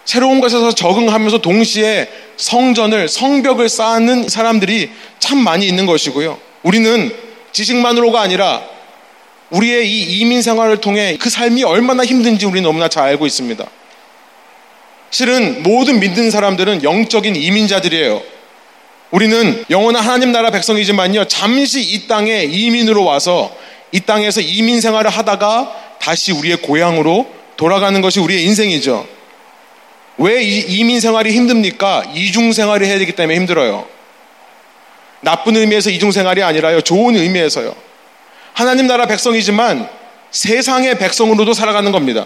[0.05, 6.39] 새로운 것에서 적응하면서 동시에 성전을 성벽을 쌓는 사람들이 참 많이 있는 것이고요.
[6.63, 7.15] 우리는
[7.51, 8.63] 지식만으로가 아니라
[9.50, 13.66] 우리의 이 이민 생활을 통해 그 삶이 얼마나 힘든지 우리는 너무나 잘 알고 있습니다.
[15.12, 18.22] 실은 모든 믿는 사람들은 영적인 이민자들이에요.
[19.12, 23.56] 우리는 영원한 하나님 나라 백성이지만요, 잠시 이 땅에 이민으로 와서
[23.91, 27.28] 이 땅에서 이민 생활을 하다가 다시 우리의 고향으로
[27.58, 29.08] 돌아가는 것이 우리의 인생이죠.
[30.20, 32.04] 왜 이민 생활이 힘듭니까?
[32.14, 33.88] 이중 생활을 해야 되기 때문에 힘들어요.
[35.22, 37.88] 나쁜 의미에서 이중 생활이 아니라요, 좋은 의미에서요.
[38.60, 39.88] 하나님 나라 백성이지만
[40.32, 42.26] 세상의 백성으로도 살아가는 겁니다.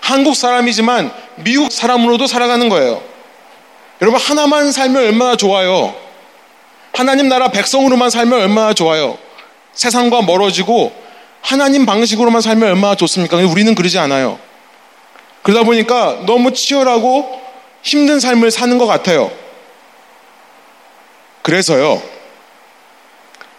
[0.00, 3.00] 한국 사람이지만 미국 사람으로도 살아가는 거예요.
[4.02, 5.94] 여러분, 하나만 살면 얼마나 좋아요.
[6.92, 9.18] 하나님 나라 백성으로만 살면 얼마나 좋아요.
[9.72, 10.92] 세상과 멀어지고
[11.42, 13.36] 하나님 방식으로만 살면 얼마나 좋습니까?
[13.36, 14.40] 우리는 그러지 않아요.
[15.42, 17.40] 그러다 보니까 너무 치열하고
[17.82, 19.30] 힘든 삶을 사는 것 같아요.
[21.42, 22.02] 그래서요,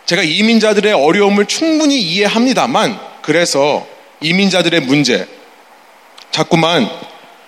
[0.09, 3.85] 제가 이민자들의 어려움을 충분히 이해합니다만, 그래서
[4.21, 5.27] 이민자들의 문제,
[6.31, 6.89] 자꾸만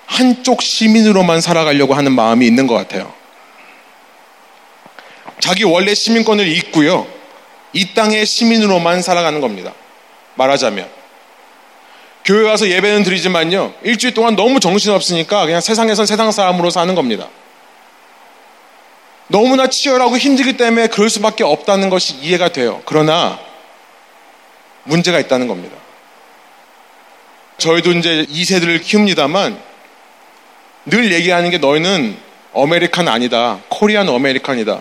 [0.06, 3.12] 한쪽 시민으로만 살아가려고 하는 마음이 있는 것 같아요.
[5.40, 7.08] 자기 원래 시민권을 잊고요.
[7.74, 9.74] 이 땅의 시민으로만 살아가는 겁니다.
[10.36, 10.88] 말하자면.
[12.24, 13.74] 교회 와서 예배는 드리지만요.
[13.82, 17.28] 일주일 동안 너무 정신없으니까 그냥 세상에선 세상 사람으로 사는 겁니다.
[19.32, 22.82] 너무나 치열하고 힘들기 때문에 그럴 수밖에 없다는 것이 이해가 돼요.
[22.86, 23.40] 그러나
[24.84, 25.78] 문제가 있다는 겁니다.
[27.58, 29.58] 저희도 이제 2세들을 키웁니다만
[30.86, 32.18] 늘 얘기하는 게 너희는
[32.54, 33.60] American 아니다.
[33.70, 34.80] Korean American이다.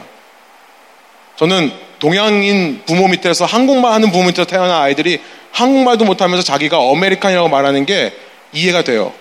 [1.36, 5.20] 저는 동양인 부모 밑에서 한국말 하는 부모 밑에서 태어난 아이들이
[5.53, 8.12] 한국말도 못하면서 자기가 American이라고 말하는 게
[8.53, 9.12] 이해가 돼요.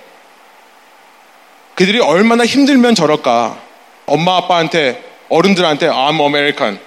[1.75, 3.61] 그들이 얼마나 힘들면 저럴까.
[4.07, 6.79] 엄마 아빠한테 어른들한테 I'm American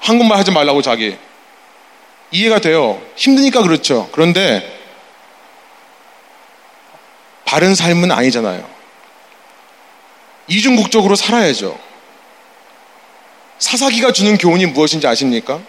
[0.00, 1.16] 한국말 하지 말라고 자기
[2.30, 3.00] 이해가 돼요.
[3.14, 4.08] 힘드니까 그렇죠.
[4.12, 4.76] 그런데
[7.44, 8.68] 바른 삶은 아니잖아요.
[10.48, 11.78] 이중국적으로 살아야죠.
[13.58, 15.60] 사사기가 주는 교훈이 무엇인지 아십니까?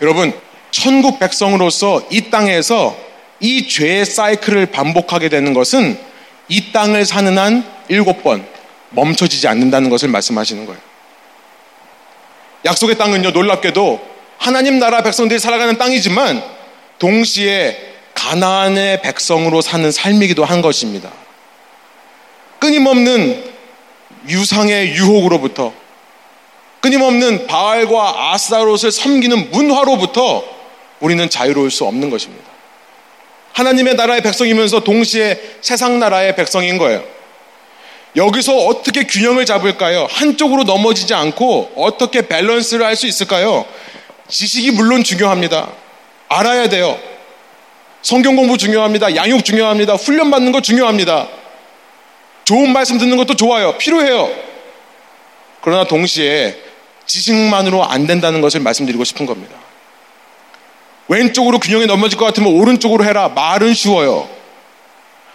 [0.00, 0.38] 여러분,
[0.70, 2.96] 천국 백성으로서 이 땅에서
[3.40, 5.98] 이 죄의 사이클을 반복하게 되는 것은
[6.48, 8.46] 이 땅을 사는 한 일곱 번
[8.94, 10.80] 멈춰지지 않는다는 것을 말씀하시는 거예요.
[12.64, 16.42] 약속의 땅은요, 놀랍게도 하나님 나라 백성들이 살아가는 땅이지만
[16.98, 21.10] 동시에 가나안의 백성으로 사는 삶이기도 한 것입니다.
[22.58, 23.52] 끊임없는
[24.28, 25.72] 유상의 유혹으로부터
[26.80, 30.44] 끊임없는 바알과 아스타롯을 섬기는 문화로부터
[31.00, 32.44] 우리는 자유로울 수 없는 것입니다.
[33.54, 37.04] 하나님의 나라의 백성이면서 동시에 세상 나라의 백성인 거예요.
[38.16, 40.06] 여기서 어떻게 균형을 잡을까요?
[40.10, 43.64] 한쪽으로 넘어지지 않고 어떻게 밸런스를 할 수 있을까요?
[44.28, 45.68] 지식이 물론 중요합니다.
[46.28, 46.98] 알아야 돼요.
[48.02, 49.16] 성경 공부 중요합니다.
[49.16, 49.94] 양육 중요합니다.
[49.94, 51.28] 훈련 받는 거 중요합니다.
[52.44, 53.76] 좋은 말씀 듣는 것도 좋아요.
[53.78, 54.30] 필요해요.
[55.60, 56.56] 그러나 동시에
[57.06, 59.56] 지식만으로 안 된다는 것을 말씀드리고 싶은 겁니다.
[61.08, 63.28] 왼쪽으로 균형이 넘어질 것 같으면 오른쪽으로 해라.
[63.28, 64.28] 말은 쉬워요.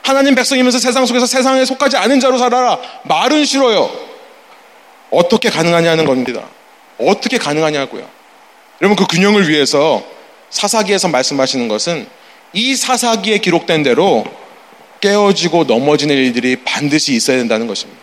[0.03, 2.79] 하나님 백성이면서 세상 속에서 세상에 속하지 않은 자로 살아라.
[3.03, 3.89] 말은 싫어요.
[5.11, 6.43] 어떻게 가능하냐는 겁니다.
[6.99, 8.07] 어떻게 가능하냐고요.
[8.81, 10.03] 여러분 그 균형을 위해서
[10.49, 12.07] 사사기에서 말씀하시는 것은
[12.53, 14.25] 이 사사기에 기록된 대로
[15.01, 18.01] 깨어지고 넘어지는 일들이 반드시 있어야 된다는 것입니다.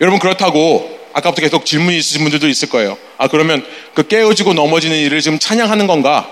[0.00, 2.96] 여러분 그렇다고 아까부터 계속 질문이 있으신 분들도 있을 거예요.
[3.18, 3.64] 아 그러면
[3.94, 6.28] 그 깨어지고 넘어지는 일을 지금 찬양하는 건가?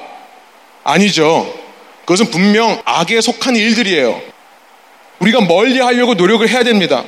[0.83, 1.53] 아니죠.
[2.11, 4.21] 그것은 분명 악에 속한 일들이에요.
[5.21, 7.05] 우리가 멀리 하려고 노력을 해야 됩니다.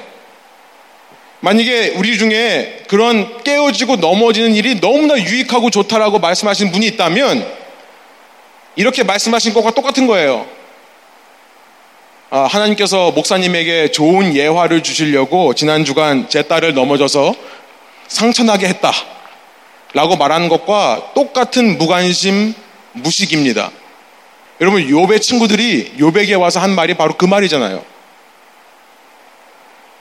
[1.41, 7.45] 만약에 우리 중에 그런 깨어지고 넘어지는 일이 너무나 유익하고 좋다라고 말씀하신 분이 있다면
[8.77, 10.47] 이렇게 말씀하신 것과 똑같은 거예요.
[12.31, 17.35] 아, 하나님께서 목사님에게 좋은 예화를 주시려고 지난 주간 제 딸을 넘어져서
[18.07, 18.93] 상처나게 했다.
[19.95, 22.55] 라고 말하는 것과 똑같은 무관심,
[22.93, 23.73] 무식입니다.
[24.63, 27.85] 여러분, 요배 친구들이 요백에 와서 한 말이 바로 그 말이잖아요.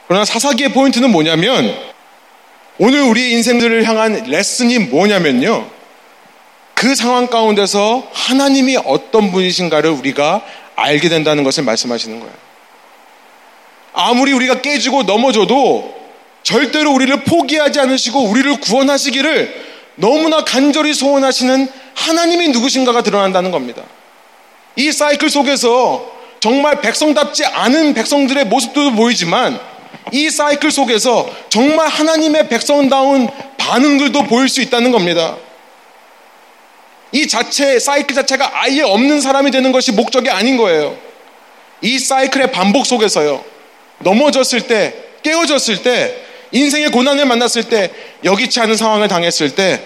[0.07, 1.75] 그러나 사사기의 포인트는 뭐냐면
[2.77, 5.67] 오늘 우리 인생들을 향한 레슨이 뭐냐면요.
[6.75, 10.45] 그 상황 가운데서 하나님이 어떤 분이신가를 우리가
[10.75, 12.33] 알게 된다는 것을 말씀하시는 거예요.
[13.93, 15.91] 아무리 우리가 깨지고 넘어져도
[16.43, 23.81] 절대로 우리를 포기하지 않으시고 우리를 구원하시기를 너무나 간절히 소원하시는 하나님이 누구신가가 드러난다는 겁니다.
[24.75, 29.59] 이 사이클 속에서 정말 백성답지 않은 백성들의 모습도 보이지만
[30.11, 35.37] 이 사이클 속에서 정말 하나님의 백성다운 반응들도 보일 수 있다는 겁니다.
[37.11, 40.97] 이 자체, 사이클 자체가 아예 없는 사람이 되는 것이 목적이 아닌 거예요.
[41.81, 43.43] 이 사이클의 반복 속에서요.
[43.99, 46.15] 넘어졌을 때, 깨어졌을 때,
[46.51, 47.91] 인생의 고난을 만났을 때,
[48.23, 49.81] 여기치 않은 상황을 당했을 때,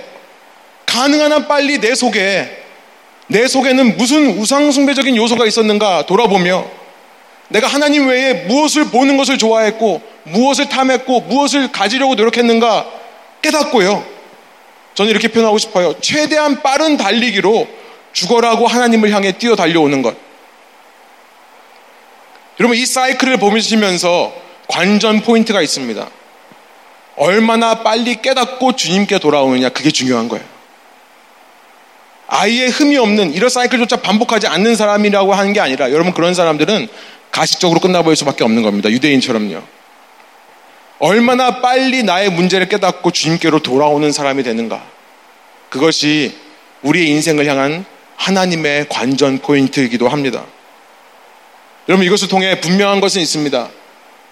[0.85, 2.64] 가능한 한 빨리 내 속에,
[3.27, 6.65] 내 속에는 무슨 우상숭배적인 요소가 있었는가 돌아보며,
[7.49, 12.85] 내가 하나님 외에 무엇을 보는 것을 좋아했고, 무엇을 탐했고, 무엇을 가지려고 노력했는가
[13.41, 14.05] 깨닫고요.
[14.95, 15.93] 저는 이렇게 표현하고 싶어요.
[16.01, 17.67] 최대한 빠른 달리기로
[18.13, 20.15] 죽어라고 하나님을 향해 뛰어 달려오는 것.
[22.59, 24.33] 여러분, 이 사이클을 보시면서
[24.67, 26.09] 관전 포인트가 있습니다.
[27.17, 30.54] 얼마나 빨리 깨닫고 주님께 돌아오느냐, 그게 중요한 거예요.
[32.37, 36.89] 아예 흠이 없는 이런 사이클조차 반복하지 않는 사람이라고 하는 게 아니라 여러분 그런 사람들은
[37.31, 38.89] 가식적으로 끝나버릴 수밖에 없는 겁니다.
[38.91, 39.61] 유대인처럼요.
[40.99, 44.83] 얼마나 빨리 나의 문제를 깨닫고 주님께로 돌아오는 사람이 되는가.
[45.69, 46.35] 그것이
[46.81, 47.85] 우리의 인생을 향한
[48.17, 50.43] 하나님의 관전 포인트이기도 합니다.
[51.87, 53.69] 여러분 이것을 통해 분명한 것은 있습니다.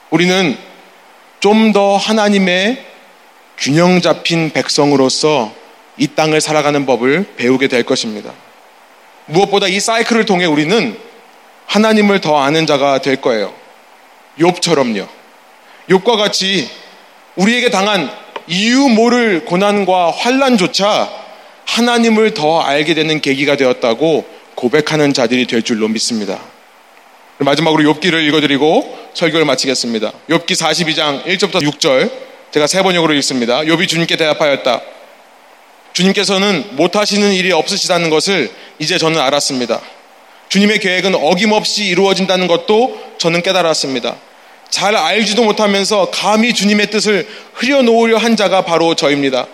[0.09, 0.57] 우리는
[1.39, 2.83] 좀 더 하나님의
[3.57, 5.53] 균형 잡힌 백성으로서
[5.97, 8.33] 이 땅을 살아가는 법을 배우게 될 것입니다.
[9.25, 10.97] 무엇보다 이 사이클을 통해 우리는
[11.67, 13.53] 하나님을 더 아는 자가 될 거예요.
[14.39, 15.07] 욥처럼요.
[15.89, 16.69] 욥과 같이
[17.35, 18.09] 우리에게 당한
[18.47, 21.09] 이유 모를 고난과 환란조차
[21.65, 24.25] 하나님을 더 알게 되는 계기가 되었다고
[24.55, 26.39] 고백하는 자들이 될 줄로 믿습니다.
[27.37, 30.11] 마지막으로 욥기를 읽어드리고 설교를 마치겠습니다.
[30.29, 32.11] 욥기 42장 1절부터 6절
[32.51, 33.61] 제가 세 번역으로 읽습니다.
[33.61, 34.81] 욥이 주님께 대답하였다.
[35.93, 39.81] 주님께서는 못하시는 일이 없으시다는 것을 이제 저는 알았습니다.
[40.49, 44.15] 주님의 계획은 어김없이 이루어진다는 것도 저는 깨달았습니다.
[44.69, 49.47] 잘 알지도 못하면서 감히 주님의 뜻을 흐려놓으려 한 자가 바로 저입니다.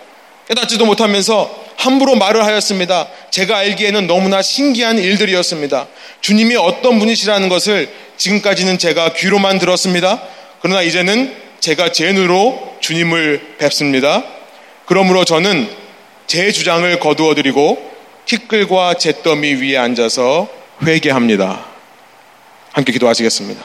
[0.48, 3.08] 깨닫지도 못하면서 함부로 말을 하였습니다.
[3.30, 5.86] 제가 알기에는 너무나 신기한 일들이었습니다.
[6.20, 10.22] 주님이 어떤 분이시라는 것을 지금까지는 제가 귀로만 들었습니다.
[10.60, 14.24] 그러나 이제는 제가 제 눈으로 주님을 뵙습니다.
[14.86, 15.79] 그러므로 저는
[16.30, 17.90] 제 주장을 거두어 드리고
[18.24, 20.46] 티끌과 잿더미 위에 앉아서
[20.80, 21.64] 회개합니다.
[22.72, 23.64] 함께 기도하시겠습니다.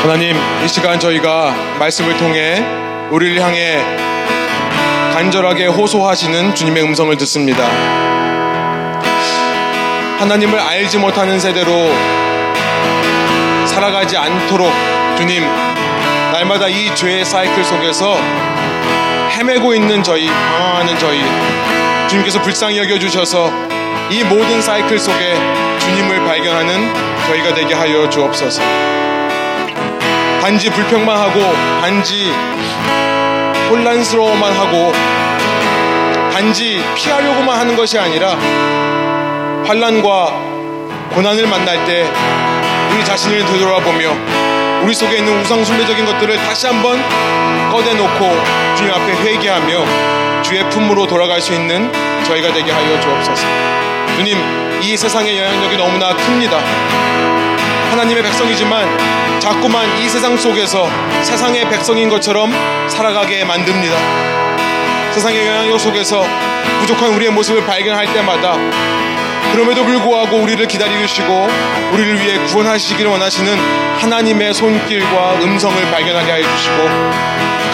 [0.00, 0.34] 하나님,
[0.64, 2.64] 이 시간 저희가 말씀을 통해
[3.10, 3.82] 우리를 향해
[5.12, 7.66] 간절하게 호소하시는 주님의 음성을 듣습니다.
[10.18, 11.70] 하나님을 알지 못하는 세대로
[13.66, 14.72] 살아가지 않도록
[15.18, 15.44] 주님,
[16.40, 18.16] 날마다 이 죄의 사이클 속에서
[19.36, 21.20] 헤매고 있는 저희, 방황하는 저희,
[22.08, 23.52] 주님께서 불쌍히 여겨주셔서
[24.08, 25.34] 이 모든 사이클 속에
[25.80, 26.94] 주님을 발견하는
[27.26, 28.62] 저희가 되게 하여 주옵소서.
[30.40, 31.40] 단지 불평만 하고,
[31.82, 32.32] 단지
[33.68, 34.92] 혼란스러워만 하고,
[36.32, 38.30] 단지 피하려고만 하는 것이 아니라
[39.66, 40.32] 환란과
[41.10, 42.08] 고난을 만날 때
[42.94, 44.49] 우리 자신을 되돌아보며
[44.82, 46.98] 우리 속에 있는 우상숭배적인 것들을 다시 한번
[47.70, 51.92] 꺼내놓고 주님 앞에 회개하며 주의 품으로 돌아갈 수 있는
[52.24, 53.46] 저희가 되게 하여 주옵소서.
[54.16, 54.36] 주님,
[54.82, 56.58] 이 세상의 영향력이 너무나 큽니다.
[57.90, 60.88] 하나님의 백성이지만 자꾸만 이 세상 속에서
[61.22, 62.52] 세상의 백성인 것처럼
[62.88, 63.96] 살아가게 만듭니다.
[65.12, 66.24] 세상의 영향력 속에서
[66.80, 68.54] 부족한 우리의 모습을 발견할 때마다
[69.52, 71.48] 그럼에도 불구하고 우리를 기다리시고
[71.92, 73.58] 우리를 위해 구원하시기를 원하시는
[73.98, 76.88] 하나님의 손길과 음성을 발견하게 해 주시고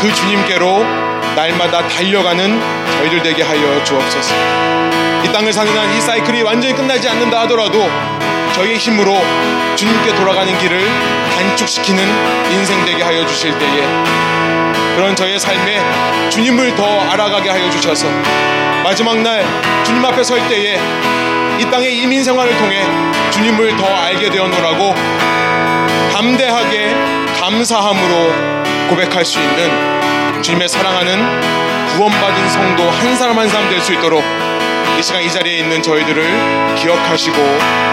[0.00, 0.84] 그 주님께로
[1.34, 2.60] 날마다 달려가는
[2.98, 4.34] 저희들 되게 하여 주옵소서.
[5.24, 7.90] 이 땅을 사는 한이 사이클이 완전히 끝나지 않는다 하더라도
[8.54, 9.20] 저희의 힘으로
[9.76, 10.88] 주님께 돌아가는 길을
[11.36, 12.02] 단축시키는
[12.52, 13.82] 인생 되게 하여 주실 때에
[14.96, 18.06] 그런 저의 삶에 주님을 더 알아가게 하여 주셔서
[18.82, 19.44] 마지막 날
[19.84, 20.80] 주님 앞에 설 때에
[21.58, 22.84] 이 땅의 이민 생활을 통해
[23.30, 24.94] 주님을 더 알게 되었노라고
[26.12, 26.94] 담대하게
[27.40, 31.16] 감사함으로 고백할 수 있는 주님의 사랑하는
[31.96, 34.22] 구원받은 성도 한 사람 한 사람 될 수 있도록
[34.98, 37.36] 이 시간 이 자리에 있는 저희들을 기억하시고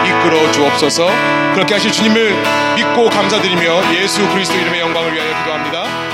[0.06, 1.10] 이끌어 주옵소서
[1.54, 2.36] 그렇게 하실 주님을
[2.76, 6.13] 믿고 감사드리며 예수 그리스도 이름의 영광을 위하여 기도합니다.